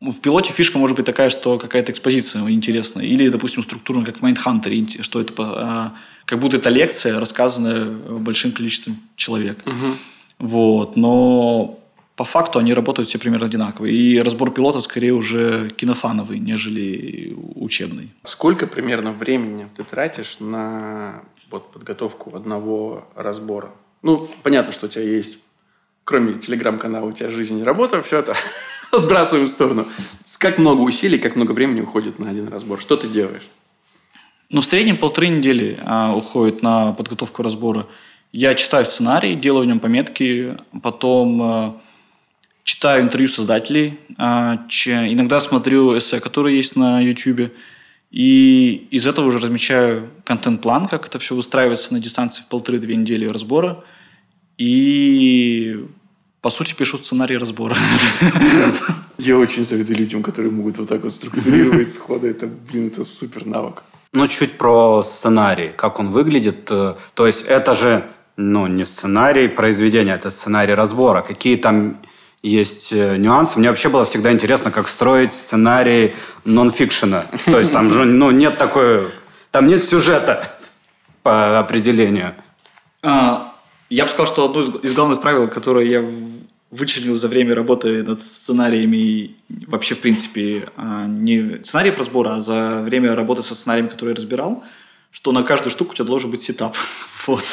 [0.00, 3.04] в пилоте фишка может быть такая, что какая-то экспозиция интересная.
[3.04, 8.52] Или, допустим, структурно, как в Mindhunter, что это а, как будто это лекция, рассказанная большим
[8.52, 9.58] количеством человек.
[9.66, 9.96] Угу.
[10.38, 10.96] Вот.
[10.96, 11.80] Но
[12.16, 13.86] по факту они работают все примерно одинаково.
[13.86, 18.10] И разбор пилота скорее уже кинофановый, нежели учебный.
[18.24, 23.70] Сколько примерно времени ты тратишь на вот, подготовку одного разбора?
[24.02, 25.38] Ну, понятно, что у тебя есть,
[26.04, 28.34] кроме телеграм-канала, у тебя жизнь и работа, все это
[28.92, 29.86] отбрасываем в сторону.
[30.38, 32.80] Как много усилий, как много времени уходит на один разбор?
[32.80, 33.46] Что ты делаешь?
[34.48, 37.86] Ну, в среднем полторы недели а, уходит на подготовку разбора.
[38.32, 41.76] Я читаю сценарий, делаю в нем пометки, потом а,
[42.66, 47.52] читаю интервью создателей, а, иногда смотрю эссе, которые есть на YouTube,
[48.10, 53.24] и из этого уже размечаю контент-план, как это все выстраивается на дистанции в полторы-две недели
[53.26, 53.84] разбора,
[54.58, 55.86] и
[56.40, 57.76] по сути, пишу сценарий разбора.
[59.18, 62.28] Я очень советую людям, которые могут вот так вот структурировать сходы.
[62.28, 63.82] Это, блин, это супер навык.
[64.12, 66.70] Ну, чуть про сценарий, как он выглядит.
[66.70, 68.02] Э, то есть это же,
[68.36, 71.22] ну, не сценарий произведения, это сценарий разбора.
[71.22, 71.98] Какие там
[72.46, 73.58] есть э, нюансы.
[73.58, 77.26] Мне вообще было всегда интересно, как строить сценарий нонфикшена.
[77.44, 79.08] То есть там же, ну, нет такой...
[79.50, 80.48] Там нет сюжета
[81.22, 82.34] по определению.
[83.02, 83.52] А,
[83.90, 86.04] я бы сказал, что одно из главных правил, которое я
[86.70, 92.82] вычленил за время работы над сценариями вообще, в принципе, а, не сценариев разбора, а за
[92.82, 94.62] время работы со сценариями, которые я разбирал,
[95.16, 96.76] что на каждую штуку у тебя должен быть сетап.
[97.26, 97.44] Вот.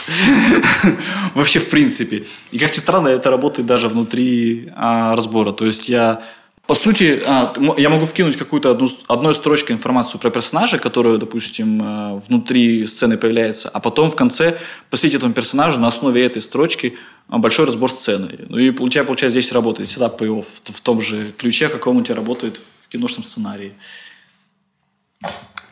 [1.33, 2.25] Вообще, в принципе.
[2.51, 5.51] И как ни странно, это работает даже внутри а, разбора.
[5.51, 6.21] То есть я
[6.67, 11.81] по сути, а, я могу вкинуть какую-то одну, одной строчкой информацию про персонажа, которая, допустим,
[11.83, 14.59] а, внутри сцены появляется, а потом в конце
[14.91, 16.95] посвятить этому персонажу на основе этой строчки
[17.27, 18.29] а, большой разбор сцены.
[18.49, 22.03] Ну и тебя, получается, здесь работает всегда PO в, в том же ключе, каком у
[22.03, 23.73] тебя работает в киношном сценарии.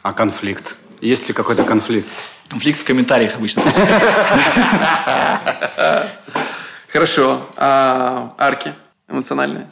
[0.02, 0.78] А конфликт?
[1.02, 2.08] Есть ли какой-то конфликт?
[2.48, 3.64] Конфликт в комментариях обычно.
[6.88, 7.42] Хорошо.
[7.58, 8.74] А арки
[9.10, 9.68] эмоциональные?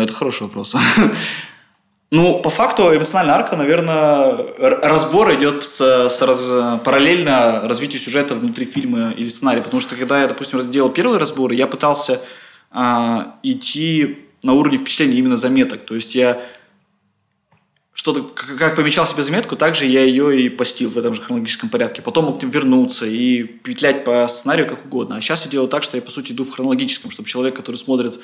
[0.00, 0.74] Это хороший вопрос.
[2.10, 6.42] Ну, по факту эмоциональная арка, наверное, разбор идет с, с раз,
[6.84, 9.62] параллельно развитию сюжета внутри фильма или сценария.
[9.62, 12.20] Потому что когда я, допустим, делал первый разбор, я пытался
[12.70, 15.86] а, идти на уровне впечатления именно заметок.
[15.86, 16.42] То есть я
[17.92, 21.68] что-то, как помечал себе заметку, так же я ее и постил в этом же хронологическом
[21.68, 22.02] порядке.
[22.02, 25.16] Потом мог вернуться и петлять по сценарию как угодно.
[25.16, 27.76] А сейчас я делаю так, что я, по сути, иду в хронологическом, чтобы человек, который
[27.76, 28.18] смотрит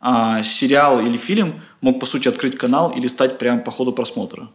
[0.00, 4.50] а, сериал или фильм мог, по сути, открыть канал или стать прямо по ходу просмотра.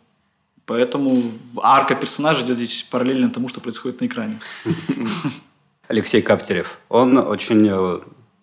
[0.65, 1.19] Поэтому
[1.63, 4.39] арка персонажа идет здесь параллельно тому, что происходит на экране.
[5.87, 7.99] Алексей Каптерев, он очень э,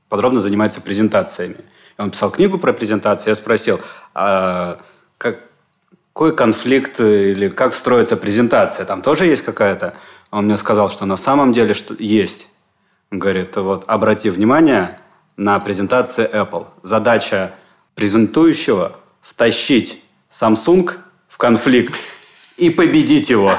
[0.09, 1.59] подробно занимается презентациями.
[1.99, 3.31] Он писал книгу про презентации.
[3.31, 3.81] Я спросил,
[4.13, 4.81] а
[6.17, 8.87] какой конфликт или как строится презентация?
[8.87, 9.93] Там тоже есть какая-то?
[10.31, 12.49] Он мне сказал, что на самом деле что есть.
[13.13, 14.99] Он говорит, вот обрати внимание,
[15.37, 16.69] на презентации Apple.
[16.83, 17.53] Задача
[17.97, 20.91] презентующего– втащить Samsung
[21.29, 21.95] в конфликт
[22.57, 23.53] и победить его.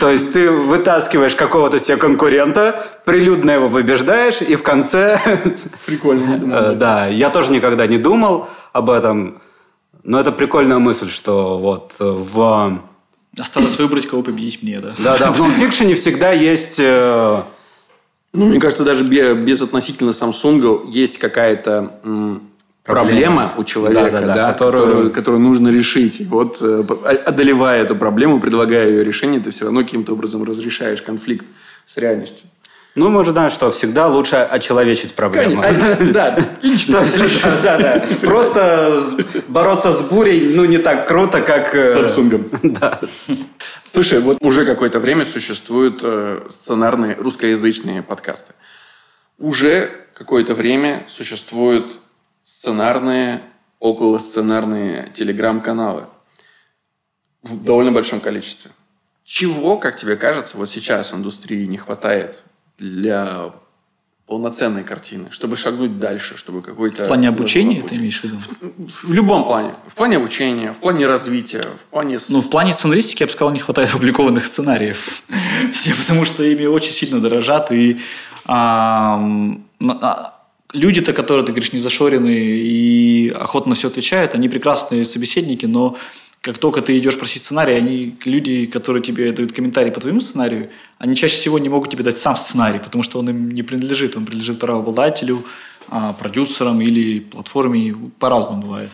[0.00, 5.20] То есть ты вытаскиваешь какого-то себе конкурента, прилюдно его побеждаешь, и в конце...
[5.86, 6.56] Прикольно, не думал.
[6.60, 9.40] Э, да, я тоже никогда не думал об этом,
[10.04, 12.80] но это прикольная мысль, что вот в...
[13.38, 14.94] Осталось выбрать, кого победить мне, да?
[14.98, 17.42] Да, да, в нонфикшене всегда есть э,
[18.32, 22.40] ну, мне кажется, даже без относительно Samsung есть какая-то проблема,
[22.84, 24.84] проблема у человека, да, да, да, которую...
[24.84, 26.20] Которую, которую нужно решить.
[26.20, 26.84] И вот, э,
[27.26, 31.44] одолевая эту проблему, предлагая ее решение, ты все равно каким-то образом разрешаешь конфликт
[31.86, 32.46] с реальностью.
[32.96, 35.62] Ну, мы же знаем, что всегда лучше очеловечить проблему.
[36.12, 37.00] Да, лично.
[37.62, 38.04] Да, да.
[38.20, 39.02] Просто
[39.48, 41.74] бороться с бурей, ну, не так круто, как...
[41.74, 42.58] С Samsung.
[42.62, 43.00] Да.
[43.86, 48.54] Слушай, вот уже какое-то время существуют э, сценарные русскоязычные подкасты.
[49.38, 51.86] Уже какое-то время существуют
[52.42, 53.42] сценарные,
[53.78, 56.04] околосценарные телеграм-каналы
[57.42, 58.70] в довольно большом количестве.
[59.24, 62.40] Чего, как тебе кажется, вот сейчас индустрии не хватает
[62.80, 63.52] для
[64.26, 67.04] полноценной картины, чтобы шагнуть дальше, чтобы какой-то...
[67.04, 68.36] В плане обучения ты имеешь в виду?
[68.60, 69.74] В, в любом плане.
[69.88, 72.18] В плане обучения, в плане развития, в плане...
[72.28, 75.22] Ну, в плане сценаристики, я бы сказал, не хватает опубликованных сценариев.
[75.72, 77.72] Все, потому что ими очень сильно дорожат.
[77.72, 77.98] И
[78.44, 79.20] а,
[80.72, 85.96] люди-то, которые, ты говоришь, не зашоренные и охотно все отвечают, они прекрасные собеседники, но
[86.40, 90.70] как только ты идешь просить сценарий, они, люди, которые тебе дают комментарии по твоему сценарию,
[90.98, 94.16] они чаще всего не могут тебе дать сам сценарий, потому что он им не принадлежит.
[94.16, 95.44] Он принадлежит правообладателю,
[95.88, 98.90] а, продюсерам или платформе, по-разному бывает.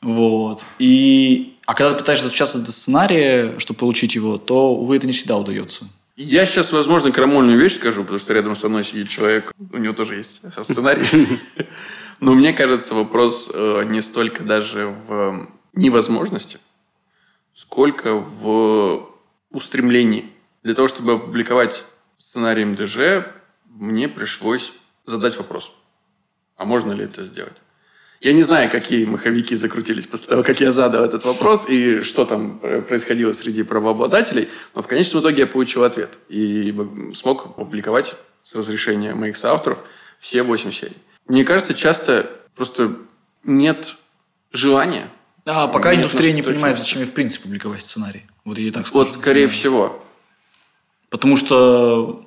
[0.00, 0.64] Вот.
[0.80, 5.12] И, а когда ты пытаешься достучаться до сценария, чтобы получить его, то, увы, это не
[5.12, 5.86] всегда удается.
[6.16, 9.94] Я сейчас, возможно, крамольную вещь скажу, потому что рядом со мной сидит человек, у него
[9.94, 11.06] тоже есть сценарий.
[12.20, 16.58] Но мне кажется, вопрос э, не столько даже в невозможности,
[17.54, 19.08] сколько в
[19.50, 20.30] устремлении.
[20.62, 21.84] Для того, чтобы опубликовать
[22.18, 23.26] сценарий МДЖ,
[23.66, 24.72] мне пришлось
[25.04, 25.72] задать вопрос.
[26.56, 27.56] А можно ли это сделать?
[28.20, 32.24] Я не знаю, какие маховики закрутились после того, как я задал этот вопрос, и что
[32.24, 36.18] там происходило среди правообладателей, но в конечном итоге я получил ответ.
[36.28, 36.72] И
[37.14, 39.82] смог опубликовать с разрешения моих соавторов
[40.20, 40.96] все восемь серий.
[41.26, 42.96] Мне кажется, часто просто
[43.42, 43.96] нет
[44.52, 45.08] желания
[45.44, 48.24] а пока Нет, индустрия не понимает, зачем ей в принципе публиковать сценарий.
[48.44, 49.04] Вот я так скажу.
[49.04, 50.02] Вот, скорее всего.
[51.10, 52.26] Потому что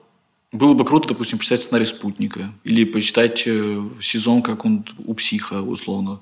[0.51, 5.61] было бы круто, допустим, почитать сценарий «Спутника» или почитать э, сезон, как он у психа,
[5.61, 6.19] условно.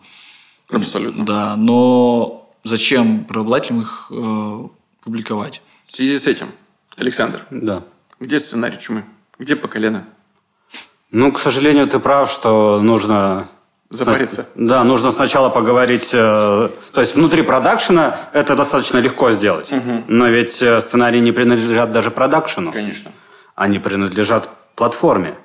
[0.70, 1.26] Абсолютно.
[1.26, 4.68] Да, но зачем правообладателям их э,
[5.04, 5.62] публиковать?
[5.86, 6.48] В связи с этим,
[6.96, 7.84] Александр, да.
[8.20, 9.04] где сценарий «Чумы»?
[9.38, 10.06] Где по колено?
[11.12, 13.48] Ну, к сожалению, ты прав, что нужно
[13.94, 14.48] запариться.
[14.56, 16.10] Да, нужно сначала поговорить.
[16.14, 19.72] Э, то есть внутри продакшена это достаточно легко сделать.
[19.72, 20.06] Угу.
[20.08, 22.72] Но ведь э, сценарии не принадлежат даже продакшену.
[22.72, 23.12] Конечно.
[23.56, 25.36] Они принадлежат платформе.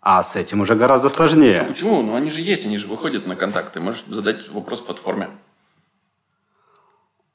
[0.00, 1.60] А с этим уже гораздо сложнее.
[1.60, 2.02] А почему?
[2.02, 3.80] Ну, они же есть, они же выходят на контакты.
[3.80, 5.28] Можешь задать вопрос платформе.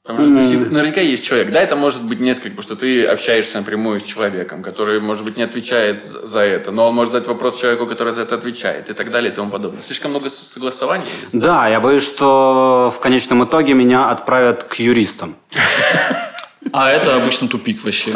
[0.02, 0.70] Потому что mm.
[0.70, 1.52] наверняка есть человек.
[1.52, 5.36] Да, это может быть несколько, потому что ты общаешься напрямую с человеком, который, может быть,
[5.36, 8.94] не отвечает за это, но он может дать вопрос человеку, который за это отвечает, и
[8.94, 9.82] так далее, и тому подобное.
[9.82, 11.04] Слишком много согласований.
[11.32, 15.36] Да, я боюсь, что в конечном итоге меня отправят к юристам.
[16.72, 18.12] А это обычно тупик вообще.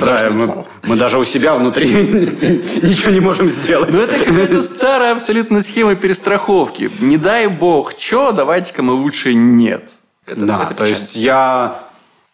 [0.00, 1.88] Да, мы, мы даже у себя внутри
[2.82, 3.90] ничего не можем сделать.
[3.92, 6.90] Ну, это какая-то старая абсолютно схема перестраховки.
[7.00, 9.90] Не дай бог, что, давайте-ка мы лучше нет.
[10.26, 11.82] Это, да, это то есть я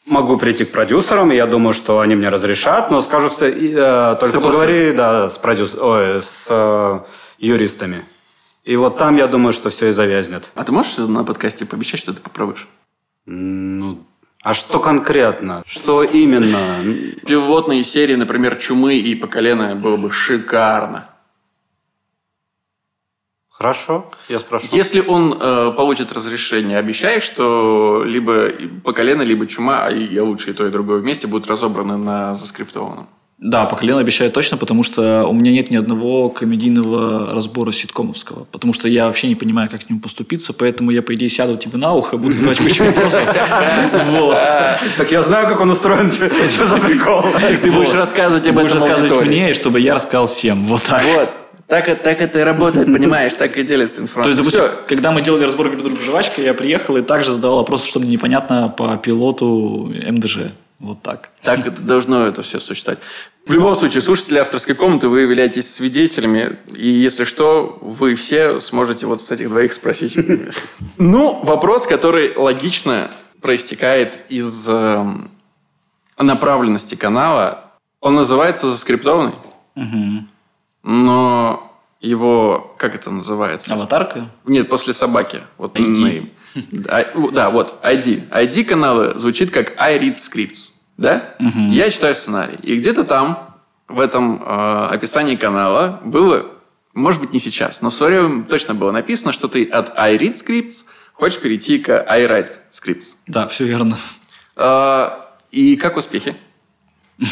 [0.06, 4.16] могу прийти к продюсерам, и я думаю, что они мне разрешат, но скажу, что, э,
[4.20, 5.74] только поговори да, с, продюс...
[5.74, 7.00] Ой, с э,
[7.38, 8.04] юристами.
[8.64, 10.50] И вот там, я думаю, что все и завязнет.
[10.54, 12.68] А ты можешь на подкасте пообещать, что ты поправишь?
[13.24, 14.04] Ну,
[14.42, 15.62] а что конкретно?
[15.66, 16.58] Что именно?
[17.26, 21.08] Пилотные серии, например, «Чумы» и «По колено» было бы шикарно.
[23.58, 24.68] Хорошо, я спрошу.
[24.70, 28.50] Если он э, получит разрешение, обещаешь, что либо
[28.84, 32.36] по колено, либо чума, а я лучше и то, и другое вместе будут разобраны на
[32.36, 33.08] заскриптованном?
[33.38, 38.44] Да, по колено обещаю точно, потому что у меня нет ни одного комедийного разбора ситкомовского.
[38.50, 41.56] Потому что я вообще не понимаю, как с ним поступиться, поэтому я, по идее, сяду
[41.56, 43.22] тебе на ухо, буду задавать кучу вопросов.
[44.96, 46.12] Так я знаю, как он устроен,
[46.50, 47.24] что за прикол.
[47.62, 50.64] Ты будешь рассказывать об этом Будешь рассказывать мне, чтобы я рассказал всем.
[50.66, 51.02] Вот так.
[51.02, 51.28] Вот.
[51.68, 54.32] Так, так это и работает, понимаешь, так и делится информация.
[54.32, 54.86] То есть, допустим, Все.
[54.88, 58.08] когда мы делали разбор друг друга жвачкой, я приехал и также задавал вопрос, что мне
[58.08, 60.52] непонятно по пилоту МДЖ.
[60.78, 61.30] Вот так.
[61.42, 63.00] Так это должно это все существовать.
[63.46, 69.06] В любом случае, слушатели авторской комнаты, вы являетесь свидетелями, и если что, вы все сможете
[69.06, 70.16] вот с этих двоих спросить.
[70.98, 73.08] Ну, вопрос, который логично
[73.40, 75.30] проистекает из эм,
[76.18, 77.64] направленности канала,
[78.00, 79.34] он называется «Заскриптованный».
[80.82, 81.68] Но
[82.00, 83.74] его, как это называется?
[83.74, 84.30] Аватарка?
[84.44, 85.40] Нет, после собаки.
[85.56, 86.30] Вот ID.
[86.88, 88.28] А, да, вот, ID.
[88.30, 90.70] ID канала звучит как I read scripts.
[90.96, 91.34] Да?
[91.38, 91.70] Угу.
[91.70, 92.58] Я читаю сценарий.
[92.62, 96.46] И где-то там, в этом э, описании канала, было,
[96.94, 100.16] может быть, не сейчас, но в свое время точно было написано, что ты от I
[100.16, 103.14] read scripts хочешь перейти к I write scripts.
[103.26, 103.98] Да, все верно.
[104.56, 105.10] Э,
[105.50, 106.36] и как успехи?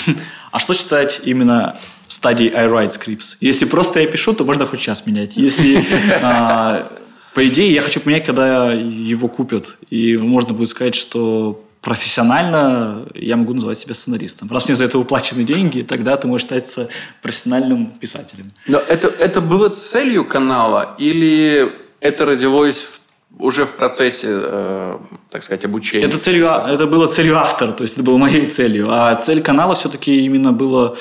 [0.53, 1.77] А что считать именно
[2.17, 3.37] стадии I write scripts?
[3.41, 5.37] Если просто я пишу, то можно хоть час менять.
[5.37, 5.85] Если
[6.23, 6.91] а,
[7.35, 9.77] по идее, я хочу поменять, когда его купят.
[9.91, 14.51] И можно будет сказать, что профессионально я могу называть себя сценаристом.
[14.51, 16.89] Раз мне за это уплачены деньги, тогда ты можешь считаться
[17.23, 18.51] профессиональным писателем.
[18.67, 23.01] Но это, это было целью канала или это родилось в
[23.39, 24.99] уже в процессе, э,
[25.31, 26.07] так сказать, обучения.
[26.07, 28.89] Это, целью, это было целью автора, то есть это было моей целью.
[28.91, 30.97] А цель канала все-таки именно было, а,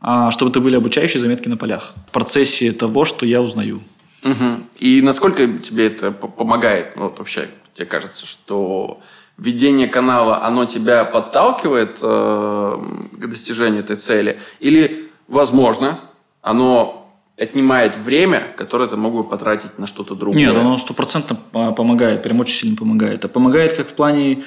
[0.00, 1.94] чтобы это были обучающие заметки на полях.
[2.08, 3.82] В процессе того, что я узнаю.
[4.22, 4.60] Угу.
[4.78, 6.96] И насколько тебе это помогает?
[6.96, 9.00] Ну, вот вообще, тебе кажется, что
[9.38, 12.76] ведение канала, оно тебя подталкивает э,
[13.12, 14.38] к достижению этой цели?
[14.60, 16.00] Или, возможно,
[16.42, 17.00] оно
[17.38, 20.38] отнимает время, которое ты мог бы потратить на что-то другое.
[20.38, 23.24] Нет, оно стопроцентно помогает, прям очень сильно помогает.
[23.24, 24.42] А помогает как в плане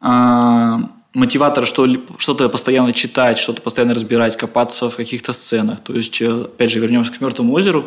[0.00, 1.86] а, мотиватора что,
[2.18, 5.80] что-то постоянно читать, что-то постоянно разбирать, копаться в каких-то сценах.
[5.82, 7.86] То есть, э, опять же, вернемся к «Мертвому озеру».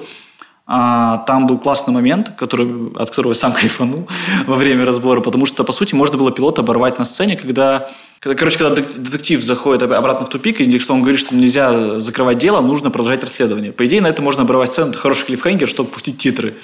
[0.69, 4.07] А, там был классный момент, который, от которого я сам кайфанул
[4.47, 8.35] во время разбора, потому что, по сути, можно было пилота оборвать на сцене, когда когда,
[8.35, 12.61] короче, когда детектив заходит обратно в тупик, и что он говорит, что нельзя закрывать дело,
[12.61, 13.71] нужно продолжать расследование.
[13.71, 16.55] По идее, на это можно оборвать сцену, это хороший клиффхенгер, чтобы пустить титры.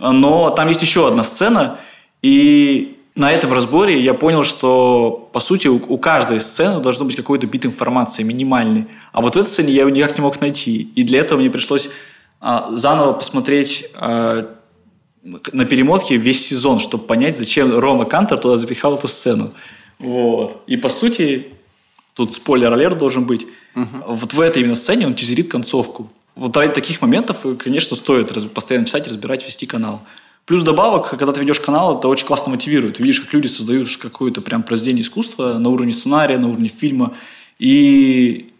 [0.00, 1.78] Но там есть еще одна сцена,
[2.20, 7.16] и на этом разборе я понял, что, по сути, у, у каждой сцены должно быть
[7.16, 8.86] какой-то бит информации, минимальный.
[9.12, 10.82] А вот в этой сцене я его никак не мог найти.
[10.94, 11.90] И для этого мне пришлось
[12.40, 14.48] а, заново посмотреть а,
[15.24, 19.52] на перемотке весь сезон, чтобы понять, зачем Рома Кантер туда запихал эту сцену.
[19.98, 20.62] Вот.
[20.68, 21.48] И по сути,
[22.14, 23.86] тут спойлер-алерт должен быть, угу.
[24.06, 26.08] вот в этой именно сцене он тизерит концовку.
[26.36, 30.02] Вот ради таких моментов, конечно, стоит постоянно читать, разбирать, вести канал.
[30.48, 32.98] Плюс добавок, когда ты ведешь канал, это очень классно мотивирует.
[32.98, 37.12] Видишь, как люди создают какое-то прям произведение искусства на уровне сценария, на уровне фильма.
[37.58, 38.50] И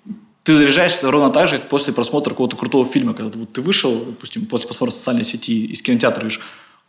[0.43, 3.15] ты заряжаешься ровно так же, как после просмотра какого-то крутого фильма.
[3.15, 6.41] Когда вот, ты вышел, допустим, после просмотра социальной сети из кинотеатра, говоришь,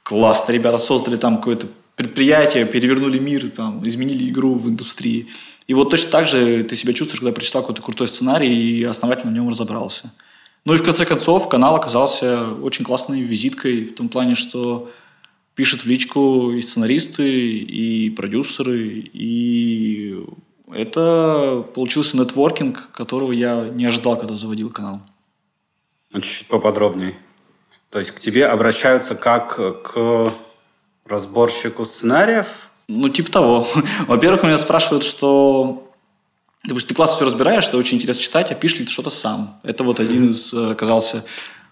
[0.04, 5.28] классно, ребята создали там какое-то предприятия, перевернули мир, там, изменили игру в индустрии.
[5.68, 9.32] И вот точно так же ты себя чувствуешь, когда прочитал какой-то крутой сценарий и основательно
[9.32, 10.12] в нем разобрался.
[10.65, 14.89] Ну и в конце концов канал оказался очень классной визиткой в том плане, что
[15.56, 20.24] пишут в личку и сценаристы, и продюсеры, и
[20.72, 25.02] это получился нетворкинг, которого я не ожидал, когда заводил канал.
[26.13, 27.15] Чуть-чуть поподробнее.
[27.89, 30.34] То есть к тебе обращаются как к
[31.06, 32.69] разборщику сценариев?
[32.88, 33.67] Ну, типа того.
[34.08, 35.88] Во-первых, меня спрашивают, что
[36.65, 39.60] Допустим, ты классно все разбираешь, что очень интересно читать, а пишешь ли ты что-то сам.
[39.63, 41.24] Это вот один из, э, оказался,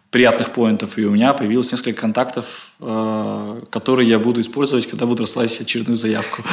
[0.09, 0.97] приятных поинтов.
[0.97, 5.97] И у меня появилось несколько контактов, э, которые я буду использовать, когда буду рассылать очередную
[5.97, 6.43] заявку.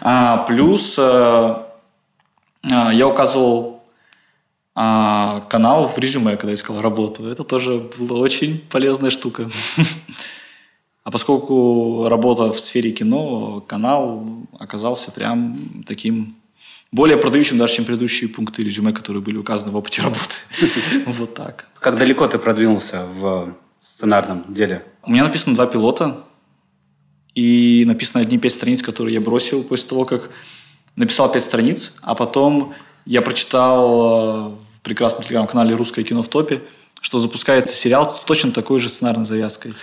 [0.00, 1.56] А, плюс э,
[2.62, 3.82] я указывал
[4.80, 7.26] а, канал в резюме, когда искал работу.
[7.26, 9.50] Это тоже была очень полезная штука.
[11.08, 14.26] А поскольку работа в сфере кино, канал
[14.58, 16.36] оказался прям таким
[16.92, 20.34] более продающим даже, чем предыдущие пункты резюме, которые были указаны в опыте работы.
[21.06, 21.66] Вот так.
[21.80, 24.84] Как далеко ты продвинулся в сценарном деле?
[25.02, 26.26] У меня написано два пилота.
[27.34, 30.28] И написано одни пять страниц, которые я бросил после того, как
[30.94, 31.94] написал пять страниц.
[32.02, 32.74] А потом
[33.06, 36.60] я прочитал в прекрасном телеграм-канале «Русское кино в топе»,
[37.00, 39.74] что запускается сериал с точно такой же сценарной завязкой.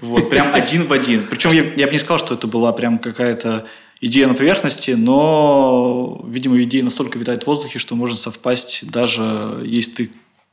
[0.00, 1.26] Вот, прям один в один.
[1.28, 3.66] Причем я, я бы не сказал, что это была прям какая-то
[4.00, 9.90] идея на поверхности, но, видимо, идея настолько витает в воздухе, что можно совпасть, даже если
[9.90, 10.10] ты,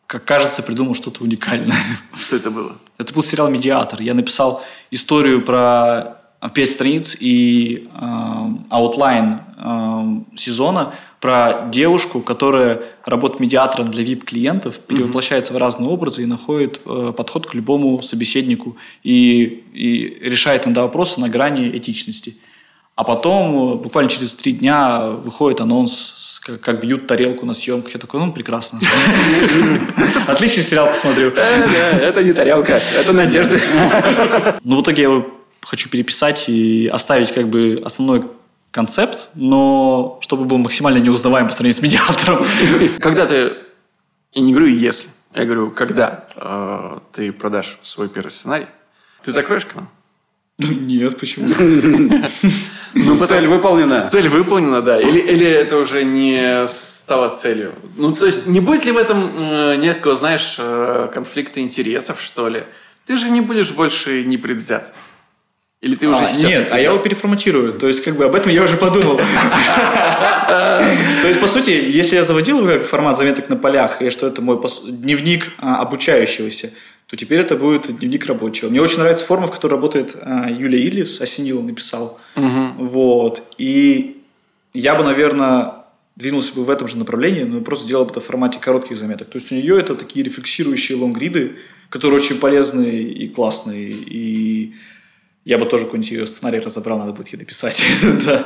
[0.07, 1.77] как кажется, придумал что-то уникальное.
[2.19, 2.77] Что это было?
[2.97, 4.01] Это был сериал «Медиатор».
[4.01, 6.17] Я написал историю про
[6.53, 15.53] пять страниц и э, outline э, сезона про девушку, которая работает медиатором для VIP-клиентов, перевоплощается
[15.53, 15.57] mm-hmm.
[15.57, 21.21] в разные образы и находит э, подход к любому собеседнику и, и решает иногда вопросы
[21.21, 22.37] на грани этичности.
[22.95, 27.93] А потом, э, буквально через три дня, выходит анонс, как, как бьют тарелку на съемках.
[27.93, 28.79] Я такой, ну, прекрасно.
[30.27, 31.31] Отличный сериал посмотрю.
[31.35, 33.59] Э, это не тарелка, это надежда.
[34.63, 35.27] Ну, в итоге я его
[35.61, 38.23] хочу переписать и оставить как бы основной
[38.71, 42.45] концепт, но чтобы был максимально неузнаваем по сравнению с медиатором.
[42.99, 43.53] Когда ты,
[44.33, 48.65] я не говорю если, я говорю, когда э, ты продашь свой первый сценарий,
[49.23, 49.87] ты закроешь канал?
[50.57, 51.49] Нет, почему?
[52.93, 54.09] Ну, цель выполнена.
[54.09, 54.99] Цель выполнена, да.
[54.99, 57.73] Или, или это уже не стало целью?
[57.95, 62.49] Ну, то есть, не будет ли в этом э, некого, знаешь, э, конфликта интересов, что
[62.49, 62.63] ли?
[63.05, 64.91] Ты же не будешь больше непредвзят.
[65.81, 66.43] Или ты уже а, сейчас...
[66.43, 67.73] Нет, а я его переформатирую.
[67.73, 69.17] То есть, как бы об этом я уже подумал.
[70.47, 74.59] То есть, по сути, если я заводил формат заметок на полях, и что это мой
[74.87, 76.71] дневник а, обучающегося,
[77.07, 78.69] то теперь это будет дневник рабочего.
[78.69, 82.19] Мне очень нравится форма, в которой работает а, Юлия Иллис, Осенила написал.
[82.35, 83.41] Вот.
[83.57, 84.21] И
[84.73, 85.73] я бы, наверное,
[86.15, 89.29] двинулся бы в этом же направлении, но просто делал бы это в формате коротких заметок.
[89.29, 91.53] То есть у нее это такие рефлексирующие лонгриды,
[91.89, 93.89] которые очень полезные и классные.
[93.89, 94.75] И
[95.43, 97.81] я бы тоже какой-нибудь ее сценарий разобрал, надо будет ей дописать.
[98.25, 98.45] да.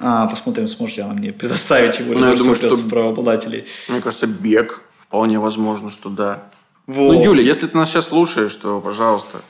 [0.00, 2.12] а, посмотрим, сможет ли она мне предоставить его.
[2.12, 3.64] Ну, я думаю, что правообладателей.
[3.88, 6.44] Мне кажется, бег вполне возможно, что да.
[6.86, 7.14] Вот.
[7.14, 9.40] Ну, Юля, если ты нас сейчас слушаешь, то, пожалуйста,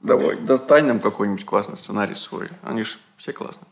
[0.00, 2.48] давай, достань нам какой-нибудь классный сценарий свой.
[2.62, 3.68] Они же все классные.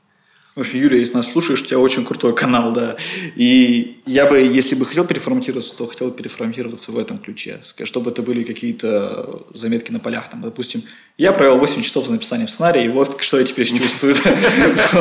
[0.57, 2.97] В общем, Юля, если нас слушаешь, у тебя очень крутой канал, да.
[3.37, 7.61] И я бы, если бы хотел переформатироваться, то хотел переформатироваться в этом ключе.
[7.85, 10.29] Чтобы это были какие-то заметки на полях.
[10.29, 10.83] Там, допустим,
[11.17, 14.17] я провел 8 часов за написанием сценария, и вот что я теперь чувствую.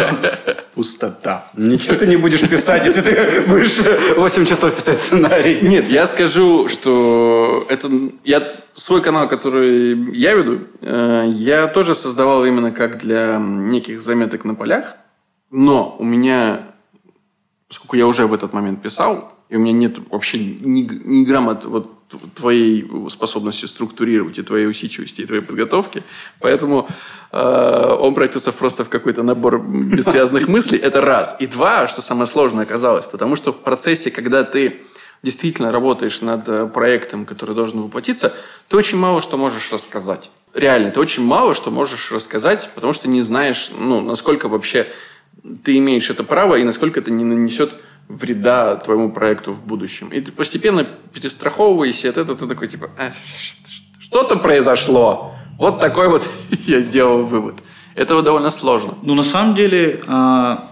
[0.76, 1.52] Пустота.
[1.58, 3.80] Ничего ты не будешь писать, если ты будешь
[4.18, 5.60] 8 часов писать сценарий.
[5.62, 7.90] Нет, я скажу, что это...
[8.24, 14.46] Я свой канал, который я веду, э, я тоже создавал именно как для неких заметок
[14.46, 14.96] на полях.
[15.52, 16.68] Но у меня,
[17.68, 21.60] поскольку я уже в этот момент писал, и у меня нет вообще ни, ни грамма
[21.64, 22.00] вот
[22.36, 26.04] твоей способности структурировать и твоей усидчивости, и твоей подготовки.
[26.40, 26.88] Поэтому
[27.32, 30.80] э, он превратится просто в какой-то набор бессвязных мыслей.
[30.80, 31.36] Это раз.
[31.40, 34.82] И два, что самое сложное оказалось, потому что в процессе, когда ты
[35.22, 38.34] действительно работаешь над э, проектом, который должен воплотиться,
[38.68, 40.32] ты очень мало что можешь рассказать.
[40.56, 44.88] Реально, ты очень мало что можешь рассказать, потому что не знаешь, ну, насколько вообще
[45.64, 47.74] ты имеешь это право и насколько это не нанесет
[48.08, 50.10] вреда твоему проекту в будущем.
[50.10, 53.12] И ты постепенно перестраховываешься от этого, ты такой типа, а,
[54.00, 55.36] что-то произошло.
[55.58, 56.28] Вот такой вот
[56.66, 57.56] я сделал вывод.
[57.96, 58.96] Это довольно сложно.
[59.04, 60.68] Ну, на самом деле, а,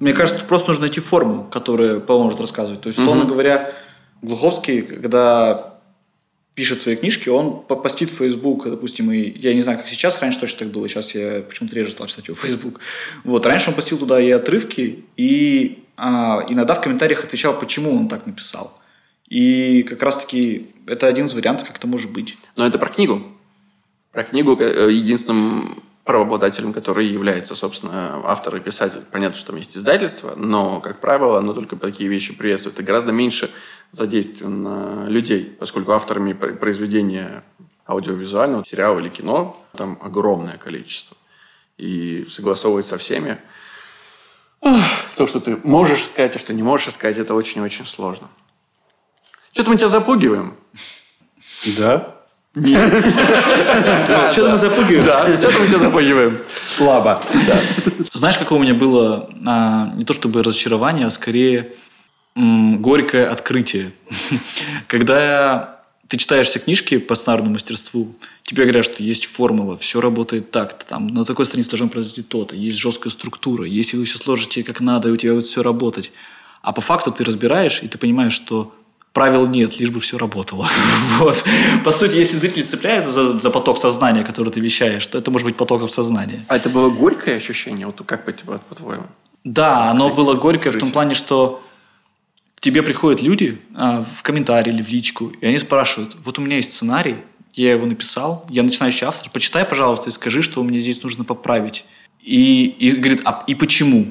[0.00, 2.80] мне кажется, просто нужно найти форму, которая поможет рассказывать.
[2.80, 3.32] То есть, условно угу.
[3.32, 3.72] говоря,
[4.22, 5.67] Глуховский, когда
[6.58, 10.40] пишет свои книжки, он постит в Facebook, допустим, и я не знаю, как сейчас, раньше
[10.40, 12.80] точно так было, сейчас я почему-то реже стал читать его в Facebook.
[13.22, 18.08] Вот, раньше он постил туда и отрывки, и а, иногда в комментариях отвечал, почему он
[18.08, 18.76] так написал.
[19.28, 22.36] И как раз-таки это один из вариантов, как это может быть.
[22.56, 23.22] Но это про книгу.
[24.10, 29.02] Про книгу э, единственным правообладателем, который является, собственно, автор и писатель.
[29.12, 32.80] Понятно, что там есть издательство, но, как правило, оно только такие вещи приветствует.
[32.80, 33.48] И гораздо меньше
[33.92, 37.42] задействован на людей, поскольку авторами произведения
[37.86, 41.16] аудиовизуального, сериала или кино там огромное количество.
[41.78, 43.38] И согласовывать со всеми
[44.60, 48.28] то, что ты можешь сказать, а что не можешь сказать, это очень-очень сложно.
[49.52, 50.54] Что-то мы тебя запугиваем.
[51.78, 52.14] Да?
[52.54, 53.04] Нет.
[54.32, 55.04] Что-то мы запугиваем.
[55.04, 56.38] Да, что-то мы тебя запугиваем.
[56.66, 57.22] Слабо.
[58.12, 61.72] Знаешь, какое у меня было а, не то чтобы разочарование, а скорее
[62.38, 63.92] горькое открытие.
[64.86, 70.50] Когда ты читаешь все книжки по сценарному мастерству, тебе говорят, что есть формула, все работает
[70.50, 74.62] так-то, там, на такой странице должно произойти то-то, есть жесткая структура, если вы все сложите
[74.62, 76.12] как надо, и у тебя будет все работать.
[76.62, 78.74] А по факту ты разбираешь, и ты понимаешь, что
[79.12, 80.68] правил нет, лишь бы все работало.
[81.18, 81.44] вот.
[81.84, 85.46] По сути, если зритель цепляется за, за поток сознания, который ты вещаешь, то это может
[85.46, 86.44] быть потоком сознания.
[86.48, 87.86] А это было горькое ощущение?
[87.86, 89.06] Вот как по-твоему?
[89.44, 91.62] Да, оно было горькое в том плане, что
[92.60, 96.56] тебе приходят люди а, в комментарии или в личку, и они спрашивают, вот у меня
[96.56, 97.16] есть сценарий,
[97.54, 101.84] я его написал, я начинающий автор, почитай, пожалуйста, и скажи, что мне здесь нужно поправить.
[102.22, 104.06] И, и говорит, а и почему?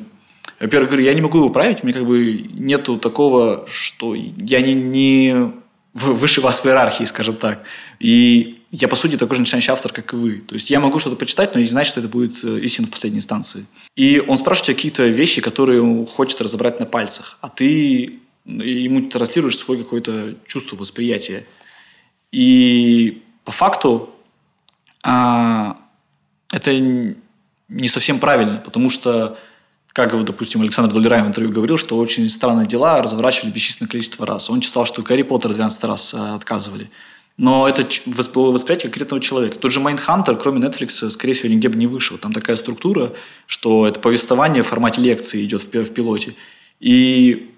[0.60, 4.74] Во-первых, говорю, я не могу его править, мне как бы нету такого, что я не,
[4.74, 5.52] не
[5.94, 7.64] выше вас в иерархии, скажем так.
[8.00, 10.40] И я, по сути, такой же начинающий автор, как и вы.
[10.40, 12.92] То есть я могу что-то почитать, но не знать, что это будет э, истина в
[12.92, 13.66] последней инстанции.
[13.96, 19.10] И он спрашивает тебя какие-то вещи, которые он хочет разобрать на пальцах, а ты ему
[19.10, 21.46] транслируешь свой какое-то чувство восприятия.
[22.32, 24.10] И по факту
[25.04, 25.78] а,
[26.52, 29.38] это не совсем правильно, потому что,
[29.94, 34.50] как, допустим, Александр Дулерайн в интервью говорил, что очень странные дела разворачивали бесчисленное количество раз.
[34.50, 36.90] Он читал, что Гарри Поттер 12 раз а, отказывали.
[37.38, 37.88] Но это
[38.34, 39.60] было восприятие конкретного человека.
[39.60, 42.18] Тот же Mindhunter, кроме Netflix, скорее всего, нигде бы не вышел.
[42.18, 43.14] Там такая структура,
[43.46, 46.34] что это повествование в формате лекции идет в пилоте.
[46.80, 47.52] И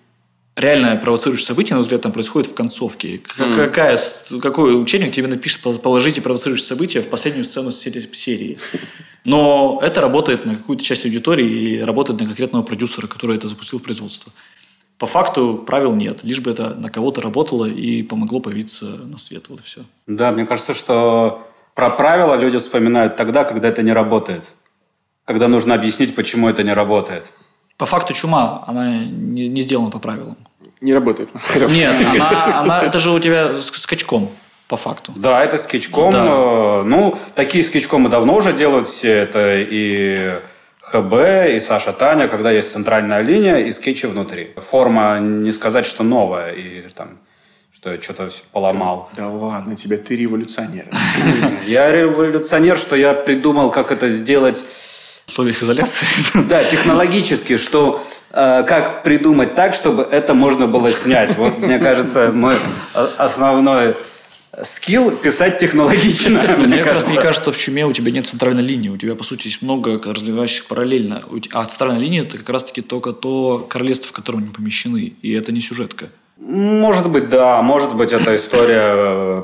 [0.59, 3.21] реальное провоцирующее событие, на мой взгляд, там происходит в концовке.
[3.37, 3.55] Mm.
[3.55, 3.99] Какая,
[4.41, 8.57] какой учебник тебе напишет положите провоцирующее событие в последнюю сцену серии?
[9.25, 13.79] Но это работает на какую-то часть аудитории и работает на конкретного продюсера, который это запустил
[13.79, 14.31] в производство.
[14.97, 19.45] По факту правил нет, лишь бы это на кого-то работало и помогло появиться на свет.
[19.47, 19.81] Вот и все.
[20.07, 24.51] Да, мне кажется, что про правила люди вспоминают тогда, когда это не работает.
[25.23, 27.31] Когда нужно объяснить, почему это не работает.
[27.77, 30.35] По факту чума, она не, не сделана по правилам
[30.81, 31.29] не работает.
[31.69, 34.29] Нет, она, она, это же у тебя с скачком
[34.67, 35.13] по факту.
[35.15, 36.11] Да, это скетчком.
[36.11, 36.25] Да.
[36.25, 39.11] Э, ну, такие скетчкомы давно уже делают все.
[39.11, 40.39] Это и
[40.81, 41.13] ХБ
[41.55, 44.51] и Саша Таня, когда есть центральная линия и скетчи внутри.
[44.57, 47.17] Форма не сказать, что новая и там
[47.71, 49.09] что я что-то все поломал.
[49.15, 50.85] Да ладно тебе, ты революционер.
[51.65, 54.61] Я революционер, что я придумал, как это сделать
[55.27, 56.07] В условиях изоляции.
[56.49, 61.35] Да, технологически, что как придумать так, чтобы это можно было снять.
[61.37, 62.57] Вот, мне кажется, мой
[62.93, 63.95] о- основной
[64.63, 66.41] скилл писать технологично.
[66.57, 68.89] Мне просто не кажется, что в чуме у тебя нет центральной линии.
[68.89, 71.23] У тебя, по сути, есть много развивающих параллельно.
[71.51, 75.13] А центральная линия это как раз-таки только то королевство, в котором они помещены.
[75.21, 76.07] И это не сюжетка.
[76.37, 77.61] Может быть, да.
[77.61, 79.43] Может быть, это история э,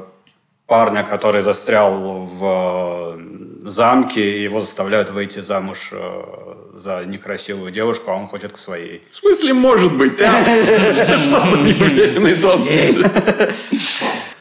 [0.66, 8.12] парня, который застрял в э, замке, и его заставляют выйти замуж э, за некрасивую девушку,
[8.12, 9.02] а он хочет к своей.
[9.12, 10.42] В смысле, может быть, да?
[11.24, 12.68] Что за неуверенный тон?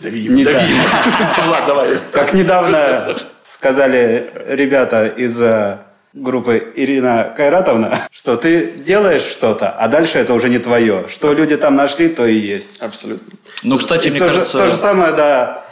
[0.00, 0.44] Дави,
[1.66, 1.88] давай.
[2.12, 3.16] Как недавно
[3.46, 5.78] сказали ребята из э,
[6.12, 11.04] группы Ирина Кайратовна, что ты делаешь что-то, а дальше это уже не твое.
[11.08, 12.80] Что люди там нашли, то и есть.
[12.80, 13.32] Абсолютно.
[13.62, 14.58] Ну, кстати, И мне то, же, кажется...
[14.58, 15.64] то же самое, да,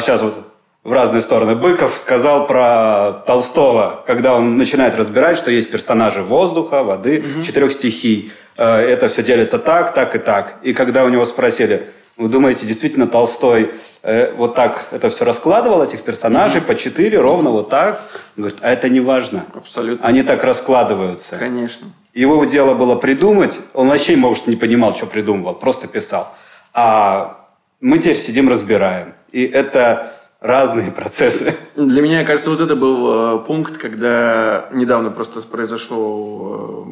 [0.00, 0.47] сейчас вот
[0.84, 1.54] в разные стороны.
[1.54, 8.32] Быков сказал про Толстого, когда он начинает разбирать, что есть персонажи воздуха, воды, четырех стихий.
[8.56, 10.56] Э, Это все делится так, так и так.
[10.62, 13.70] И когда у него спросили, вы думаете, действительно Толстой
[14.02, 18.00] э, вот так это все раскладывал, этих персонажей, по четыре, ровно вот так?
[18.36, 19.44] Он говорит, а это не важно.
[19.54, 20.06] Абсолютно.
[20.06, 21.36] Они так раскладываются.
[21.36, 21.88] Конечно.
[22.14, 23.60] Его дело было придумать.
[23.74, 26.34] Он вообще, может, не понимал, что придумывал, просто писал.
[26.72, 27.46] А
[27.80, 29.14] мы теперь сидим, разбираем.
[29.30, 31.56] И это разные процессы.
[31.76, 36.86] Для меня, кажется, вот это был э, пункт, когда недавно просто произошел,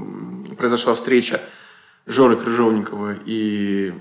[0.50, 1.40] э, произошла встреча
[2.06, 3.92] Жоры Крыжовникова и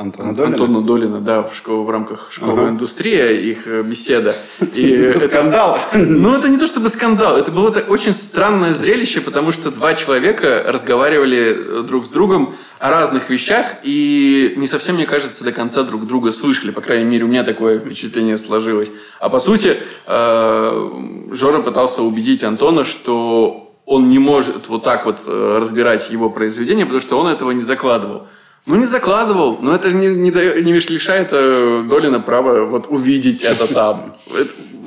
[0.00, 0.54] Антона Долина?
[0.54, 2.68] Антона Долина, да, в, школ- в рамках школы Ага.
[2.70, 4.34] индустрия, их э, беседа.
[4.74, 5.78] И это- Скандал.
[5.92, 10.64] Ну, это не то чтобы скандал, это было очень странное зрелище, потому что два человека
[10.66, 15.82] разговаривали э, друг с другом о разных вещах и не совсем, мне кажется, до конца
[15.82, 16.70] друг друга слышали.
[16.70, 18.90] По крайней мере, у меня такое впечатление сложилось.
[19.18, 19.76] А по сути,
[20.06, 20.90] э,
[21.32, 27.02] Жора пытался убедить Антона, что он не может вот так вот разбирать его произведение, потому
[27.02, 28.22] что он этого не закладывал.
[28.66, 33.66] Ну, не закладывал, но это не, не, не лишает э, Долина права вот увидеть это
[33.72, 34.16] там.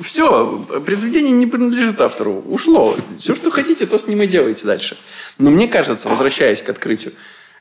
[0.02, 2.96] все, произведение не принадлежит автору, ушло.
[3.18, 4.96] Все, что хотите, то с ним и делайте дальше.
[5.38, 7.14] Но мне кажется, возвращаясь к открытию,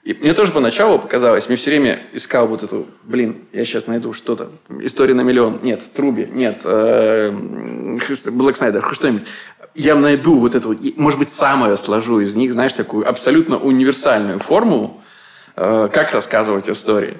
[0.03, 4.14] и мне тоже поначалу показалось, мне все время искал вот эту, блин, я сейчас найду
[4.14, 4.49] что-то,
[4.82, 9.24] история на миллион, нет, Труби, нет, э, Блэк Снайдер, что-нибудь.
[9.76, 15.01] Я найду вот эту, может быть, самое сложу из них, знаешь, такую абсолютно универсальную формулу,
[15.56, 17.18] как рассказывать истории.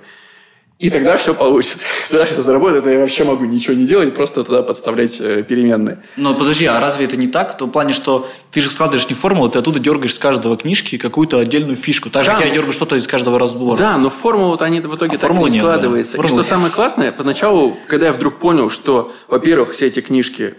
[0.80, 1.86] И тогда все получится.
[2.10, 6.00] Тогда все заработает, и я вообще могу ничего не делать, просто туда подставлять э, переменные.
[6.18, 7.54] Но подожди, а разве это не так?
[7.54, 10.98] В том плане, что ты же складываешь не формулу, ты оттуда дергаешь с каждого книжки
[10.98, 12.10] какую-то отдельную фишку.
[12.10, 13.78] Так же, Да, как я дергаю что-то из каждого разбора.
[13.78, 15.60] Да, но формула вот они в итоге А так не нет, да.
[15.60, 16.14] складывается.
[16.14, 16.50] И Формулы что нет.
[16.50, 20.56] самое классное, поначалу, когда я вдруг понял, что, во-первых, все эти книжки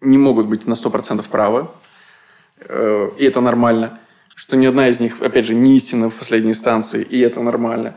[0.00, 1.66] не могут быть на 100% правы,
[2.60, 3.98] э, и это нормально,
[4.38, 7.96] что ни одна из них, опять же, не истина в последней инстанции, и это нормально.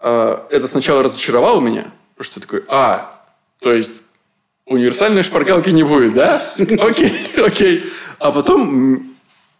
[0.00, 3.24] Э, Это сначала разочаровало меня, потому что я такой, а,
[3.58, 3.90] то есть
[4.64, 6.40] универсальной шпаргалки не будет, да?
[6.56, 7.84] Окей, окей.
[8.20, 9.16] А потом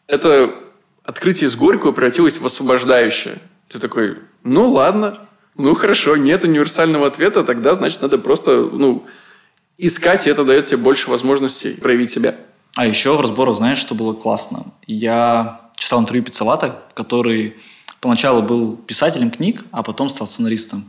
[0.07, 0.55] это
[1.03, 3.39] открытие с Горького превратилось в освобождающее.
[3.69, 5.19] Ты такой, ну ладно,
[5.57, 9.05] ну хорошо, нет универсального ответа, тогда, значит, надо просто, ну,
[9.77, 12.37] искать, и это дает тебе больше возможностей проявить себя.
[12.77, 14.67] А еще в разборах, знаешь, что было классно?
[14.87, 17.55] Я читал интервью Пиццалата, который
[18.01, 20.85] поначалу был писателем книг, а потом стал сценаристом.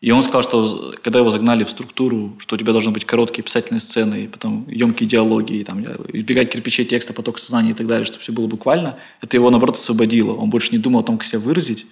[0.00, 3.44] И он сказал, что когда его загнали в структуру, что у тебя должны быть короткие
[3.44, 7.86] писательные сцены, и потом емкие диалоги, и там, избегать кирпичей текста, поток сознания и так
[7.86, 10.34] далее, чтобы все было буквально, это его, наоборот, освободило.
[10.34, 11.86] Он больше не думал о том, как себя выразить,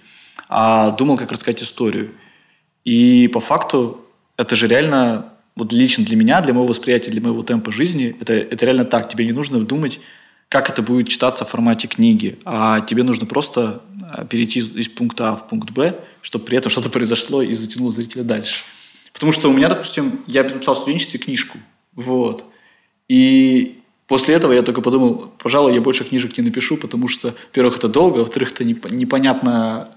[0.49, 2.11] а думал, как рассказать историю.
[2.83, 4.01] И по факту
[4.35, 8.33] это же реально, вот лично для меня, для моего восприятия, для моего темпа жизни, это,
[8.33, 9.07] это реально так.
[9.07, 10.01] Тебе не нужно думать,
[10.51, 14.89] как это будет читаться в формате книги, а тебе нужно просто а, перейти из, из
[14.89, 18.63] пункта А в пункт Б, чтобы при этом что-то произошло и затянуло зрителя дальше.
[19.13, 21.57] Потому что у меня, допустим, я написал в студенчестве книжку,
[21.93, 22.43] вот,
[23.07, 27.77] и после этого я только подумал, пожалуй, я больше книжек не напишу, потому что, во-первых,
[27.77, 29.89] это долго, во-вторых, это непо- непонятно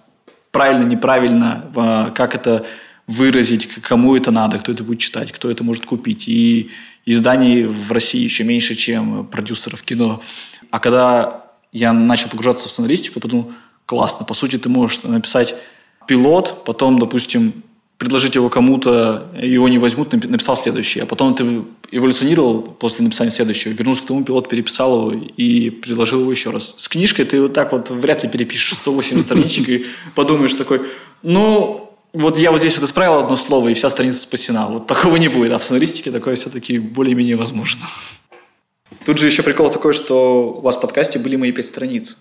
[0.53, 2.65] правильно, неправильно, а, как это
[3.09, 6.29] выразить, кому это надо, кто это будет читать, кто это может купить.
[6.29, 6.71] И
[7.07, 10.21] изданий в России еще меньше, чем продюсеров кино.
[10.71, 13.53] А когда я начал погружаться в сценаристику, подумал,
[13.87, 15.55] классно, по сути, ты можешь написать
[16.07, 17.53] пилот, потом, допустим,
[17.99, 21.01] предложить его кому-то, его не возьмут, напи- написал следующий.
[21.01, 26.21] А потом ты эволюционировал после написания следующего, вернулся к тому, пилот переписал его и предложил
[26.21, 26.75] его еще раз.
[26.79, 30.83] С книжкой ты вот так вот вряд ли перепишешь 180 страничек и подумаешь такой,
[31.23, 31.84] ну,
[32.15, 34.69] вот я вот здесь вот исправил одно слово, и вся страница спасена.
[34.69, 35.53] Вот такого не будет.
[35.53, 37.83] А в сценаристике такое все-таки более-менее возможно.
[39.05, 42.19] Тут же еще прикол такой, что у вас в подкасте были мои пять страниц.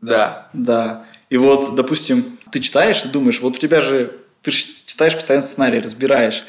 [0.00, 0.48] Да.
[0.52, 1.06] Да.
[1.28, 4.12] И вот, допустим, ты читаешь и думаешь, вот у тебя же,
[4.42, 6.44] ты же читаешь постоянно сценарий, разбираешь,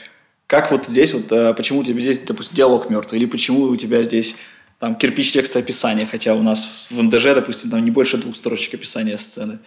[0.45, 3.75] как вот здесь вот, э, почему у тебя здесь, допустим, диалог мертвый, или почему у
[3.75, 4.35] тебя здесь
[4.79, 8.75] там кирпич текста описания, хотя у нас в МДЖ, допустим, там не больше двух строчек
[8.75, 9.59] описания сцены.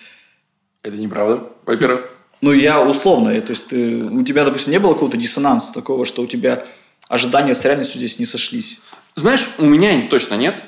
[0.83, 2.16] Это неправда, во-первых.
[2.41, 6.05] Ну, я условно, э, то есть ты- у тебя, допустим, не было какого-то диссонанса такого,
[6.05, 6.65] что у тебя
[7.09, 8.81] ожидания с реальностью здесь не сошлись.
[9.15, 10.61] Знаешь, у меня точно нет,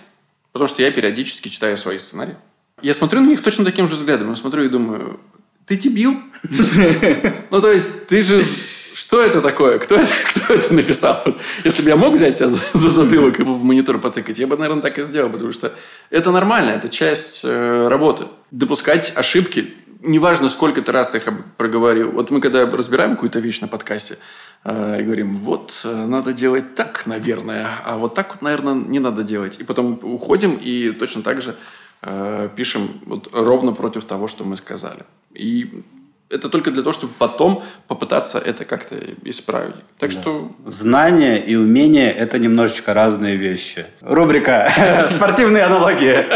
[0.53, 2.37] потому что я периодически читаю свои сценарии.
[2.81, 4.31] Я смотрю на них точно таким же взглядом.
[4.31, 5.21] Я смотрю и думаю,
[5.67, 6.17] ты дебил?
[7.51, 8.43] Ну, то есть, ты же...
[8.95, 9.79] Что это такое?
[9.79, 11.23] Кто это, кто это написал?
[11.65, 14.57] Если бы я мог взять себя за, за затылок и в монитор потыкать, я бы,
[14.57, 15.73] наверное, так и сделал, потому что
[16.11, 18.27] это нормально, это часть э, работы.
[18.51, 22.13] Допускать ошибки, неважно, сколько ты раз их проговорил.
[22.13, 24.19] Вот мы когда разбираем какую-то вещь на подкасте,
[24.65, 28.99] э, и говорим, вот, э, надо делать так, наверное, а вот так вот, наверное, не
[28.99, 29.61] надо делать.
[29.61, 31.57] И потом уходим и точно так же
[32.03, 35.05] э, пишем вот ровно против того, что мы сказали.
[35.35, 35.83] И
[36.31, 39.75] это только для того, чтобы потом попытаться это как-то исправить.
[39.99, 43.87] Так что Знания и умения– это немножечко разные вещи.
[44.03, 44.71] Рубрика
[45.11, 46.27] «Спортивные аналогии».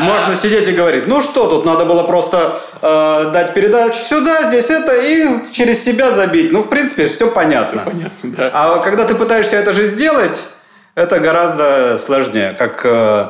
[0.00, 4.70] Можно сидеть и говорить, ну что, тут надо было просто э, дать передачу сюда, здесь
[4.70, 6.50] это, и через себя забить.
[6.50, 7.82] Ну, в принципе, все понятно.
[7.82, 8.50] понятно, да.
[8.54, 10.40] А когда ты пытаешься это же сделать,
[10.94, 12.54] это гораздо сложнее.
[12.58, 13.26] Как э,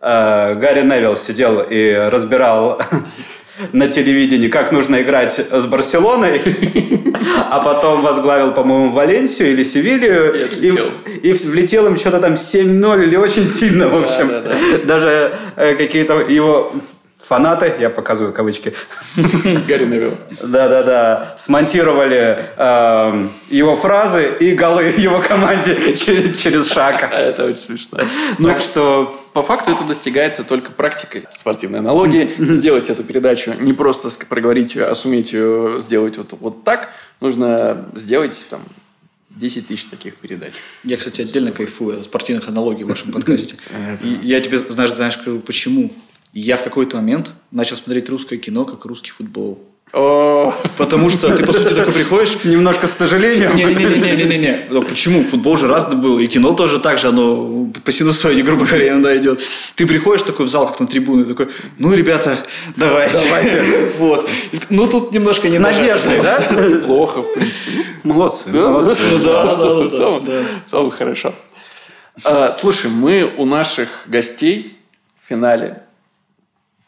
[0.00, 2.80] э, Гарри Невилл сидел и разбирал
[3.72, 6.40] на телевидении, как нужно играть с Барселоной,
[7.50, 13.16] а потом возглавил, по-моему, Валенсию или Севилью, И и, влетел им что-то там 7-0 или
[13.16, 14.28] очень сильно, в общем.
[14.28, 14.54] да, да.
[14.84, 16.72] Даже э, какие-то его
[17.28, 18.72] фанаты, я показываю кавычки,
[19.68, 20.14] Гарри Невилл.
[20.42, 27.10] да-да-да, смонтировали эм, его фразы и голы его команде через, через шаг.
[27.12, 27.98] Это очень смешно.
[28.42, 32.30] Так что По факту это достигается только практикой спортивной аналогии.
[32.38, 36.88] Сделать эту передачу, не просто проговорить ее, а суметь ее сделать вот, вот так,
[37.20, 38.62] нужно сделать там
[39.30, 40.54] 10 тысяч таких передач.
[40.82, 43.56] Я, кстати, отдельно кайфую от спортивных аналогий в вашем подкасте.
[44.22, 45.92] Я тебе, знаешь, знаешь, почему.
[46.32, 49.62] Я в какой-то момент начал смотреть русское кино, как русский футбол.
[50.76, 53.56] Потому что ты, по сути, такой приходишь, немножко с сожалением.
[53.56, 54.66] Не-не-не-не-не-не.
[54.70, 55.22] Ну, Почему?
[55.24, 59.16] Футбол же разный был, и кино тоже так же, оно по синусоиде, грубо говоря, иногда
[59.16, 59.40] идет.
[59.76, 61.48] Ты приходишь такой в зал, как на трибуну, и такой,
[61.78, 62.38] ну, ребята,
[62.76, 63.18] давайте.
[63.18, 63.90] Давайте.
[63.98, 64.28] Вот.
[64.68, 66.38] Ну, тут немножко не С надеждой, да?
[66.84, 67.84] плохо, в принципе.
[68.04, 69.02] Молодцы, молодцы.
[69.10, 70.42] Ну да, да, да, в целом- да.
[70.66, 71.34] в целом хорошо.
[72.24, 74.76] А, Слушай, мы у наших гостей
[75.24, 75.82] в финале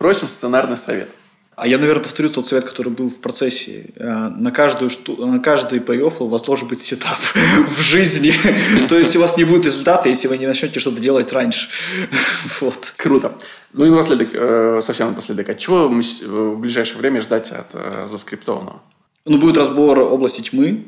[0.01, 1.11] просим сценарный совет.
[1.57, 3.91] А я, наверное, повторю тот совет, который был в процессе.
[3.97, 5.27] Э, На каждую шту...
[5.27, 7.19] на каждый плей у вас должен быть сетап
[7.77, 8.33] в жизни.
[8.89, 11.69] То есть у вас не будет результата, если вы не начнете что-то делать раньше.
[12.63, 12.95] Вот.
[12.97, 13.33] Круто.
[13.75, 18.07] Ну и напоследок, э, совсем напоследок, от чего с- в ближайшее время ждать от э,
[18.11, 18.81] заскриптованного?
[19.27, 20.87] Ну, будет разбор области тьмы.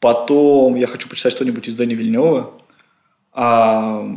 [0.00, 2.50] Потом я хочу почитать что-нибудь из Дэни Вильнева.
[3.34, 4.08] А,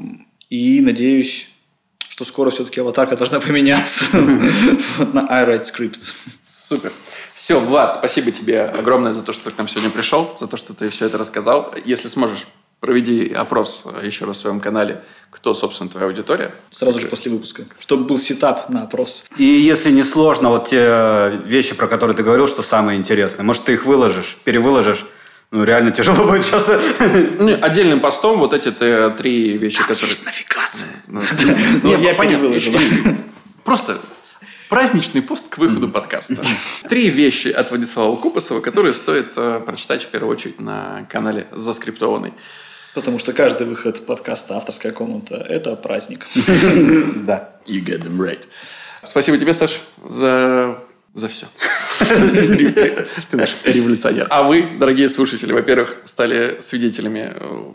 [0.49, 1.50] и надеюсь,
[2.21, 4.05] что скоро все-таки аватарка должна поменяться
[5.13, 6.13] на iWrite Scripts.
[6.39, 6.93] Супер.
[7.33, 10.55] Все, Влад, спасибо тебе огромное за то, что ты к нам сегодня пришел, за то,
[10.55, 11.73] что ты все это рассказал.
[11.83, 12.45] Если сможешь,
[12.79, 15.01] проведи опрос еще раз в своем канале,
[15.31, 16.53] кто, собственно, твоя аудитория.
[16.69, 17.63] Сразу же после выпуска.
[17.79, 19.23] Чтобы был сетап на опрос.
[19.37, 23.63] И если не сложно, вот те вещи, про которые ты говорил, что самые интересные, может,
[23.63, 25.07] ты их выложишь, перевыложишь,
[25.51, 26.69] ну, реально тяжело будет сейчас.
[27.39, 28.71] Ну, отдельным постом вот эти
[29.17, 30.15] три вещи, которые...
[30.25, 30.89] навигация.
[31.07, 31.21] Ну,
[31.83, 32.45] Ну, не, я понятно.
[32.47, 32.71] Еще-
[33.63, 33.99] Просто
[34.69, 36.37] праздничный пост к выходу подкаста.
[36.89, 42.33] Три вещи от Владислава Купасова, которые стоит э, прочитать в первую очередь на канале «Заскриптованный».
[42.93, 46.25] Потому что каждый выход подкаста «Авторская комната»– это праздник.
[46.35, 47.51] Да.
[47.65, 48.39] You get them right.
[49.03, 50.77] Спасибо тебе, Саш, за,
[51.13, 51.47] за все.
[51.99, 54.27] Ты наш революционер.
[54.29, 57.71] А вы, дорогие слушатели, во-первых, стали свидетелями э,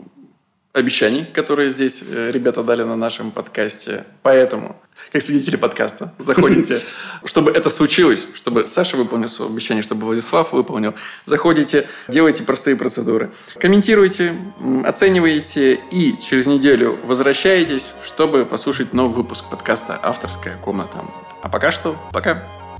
[0.73, 4.05] обещаний, которые здесь э, ребята дали на нашем подкасте.
[4.23, 4.81] Поэтому,
[5.11, 6.81] как свидетели подкаста, заходите,
[7.25, 10.95] чтобы это случилось, чтобы Саша выполнил свое обещание, чтобы Владислав выполнил.
[11.25, 13.31] Заходите, делайте простые процедуры.
[13.59, 21.05] Комментируйте, м, оцениваете и через неделю возвращаетесь, чтобы послушать новый выпуск подкаста «Авторская комната».
[21.41, 22.56] А пока что, пока.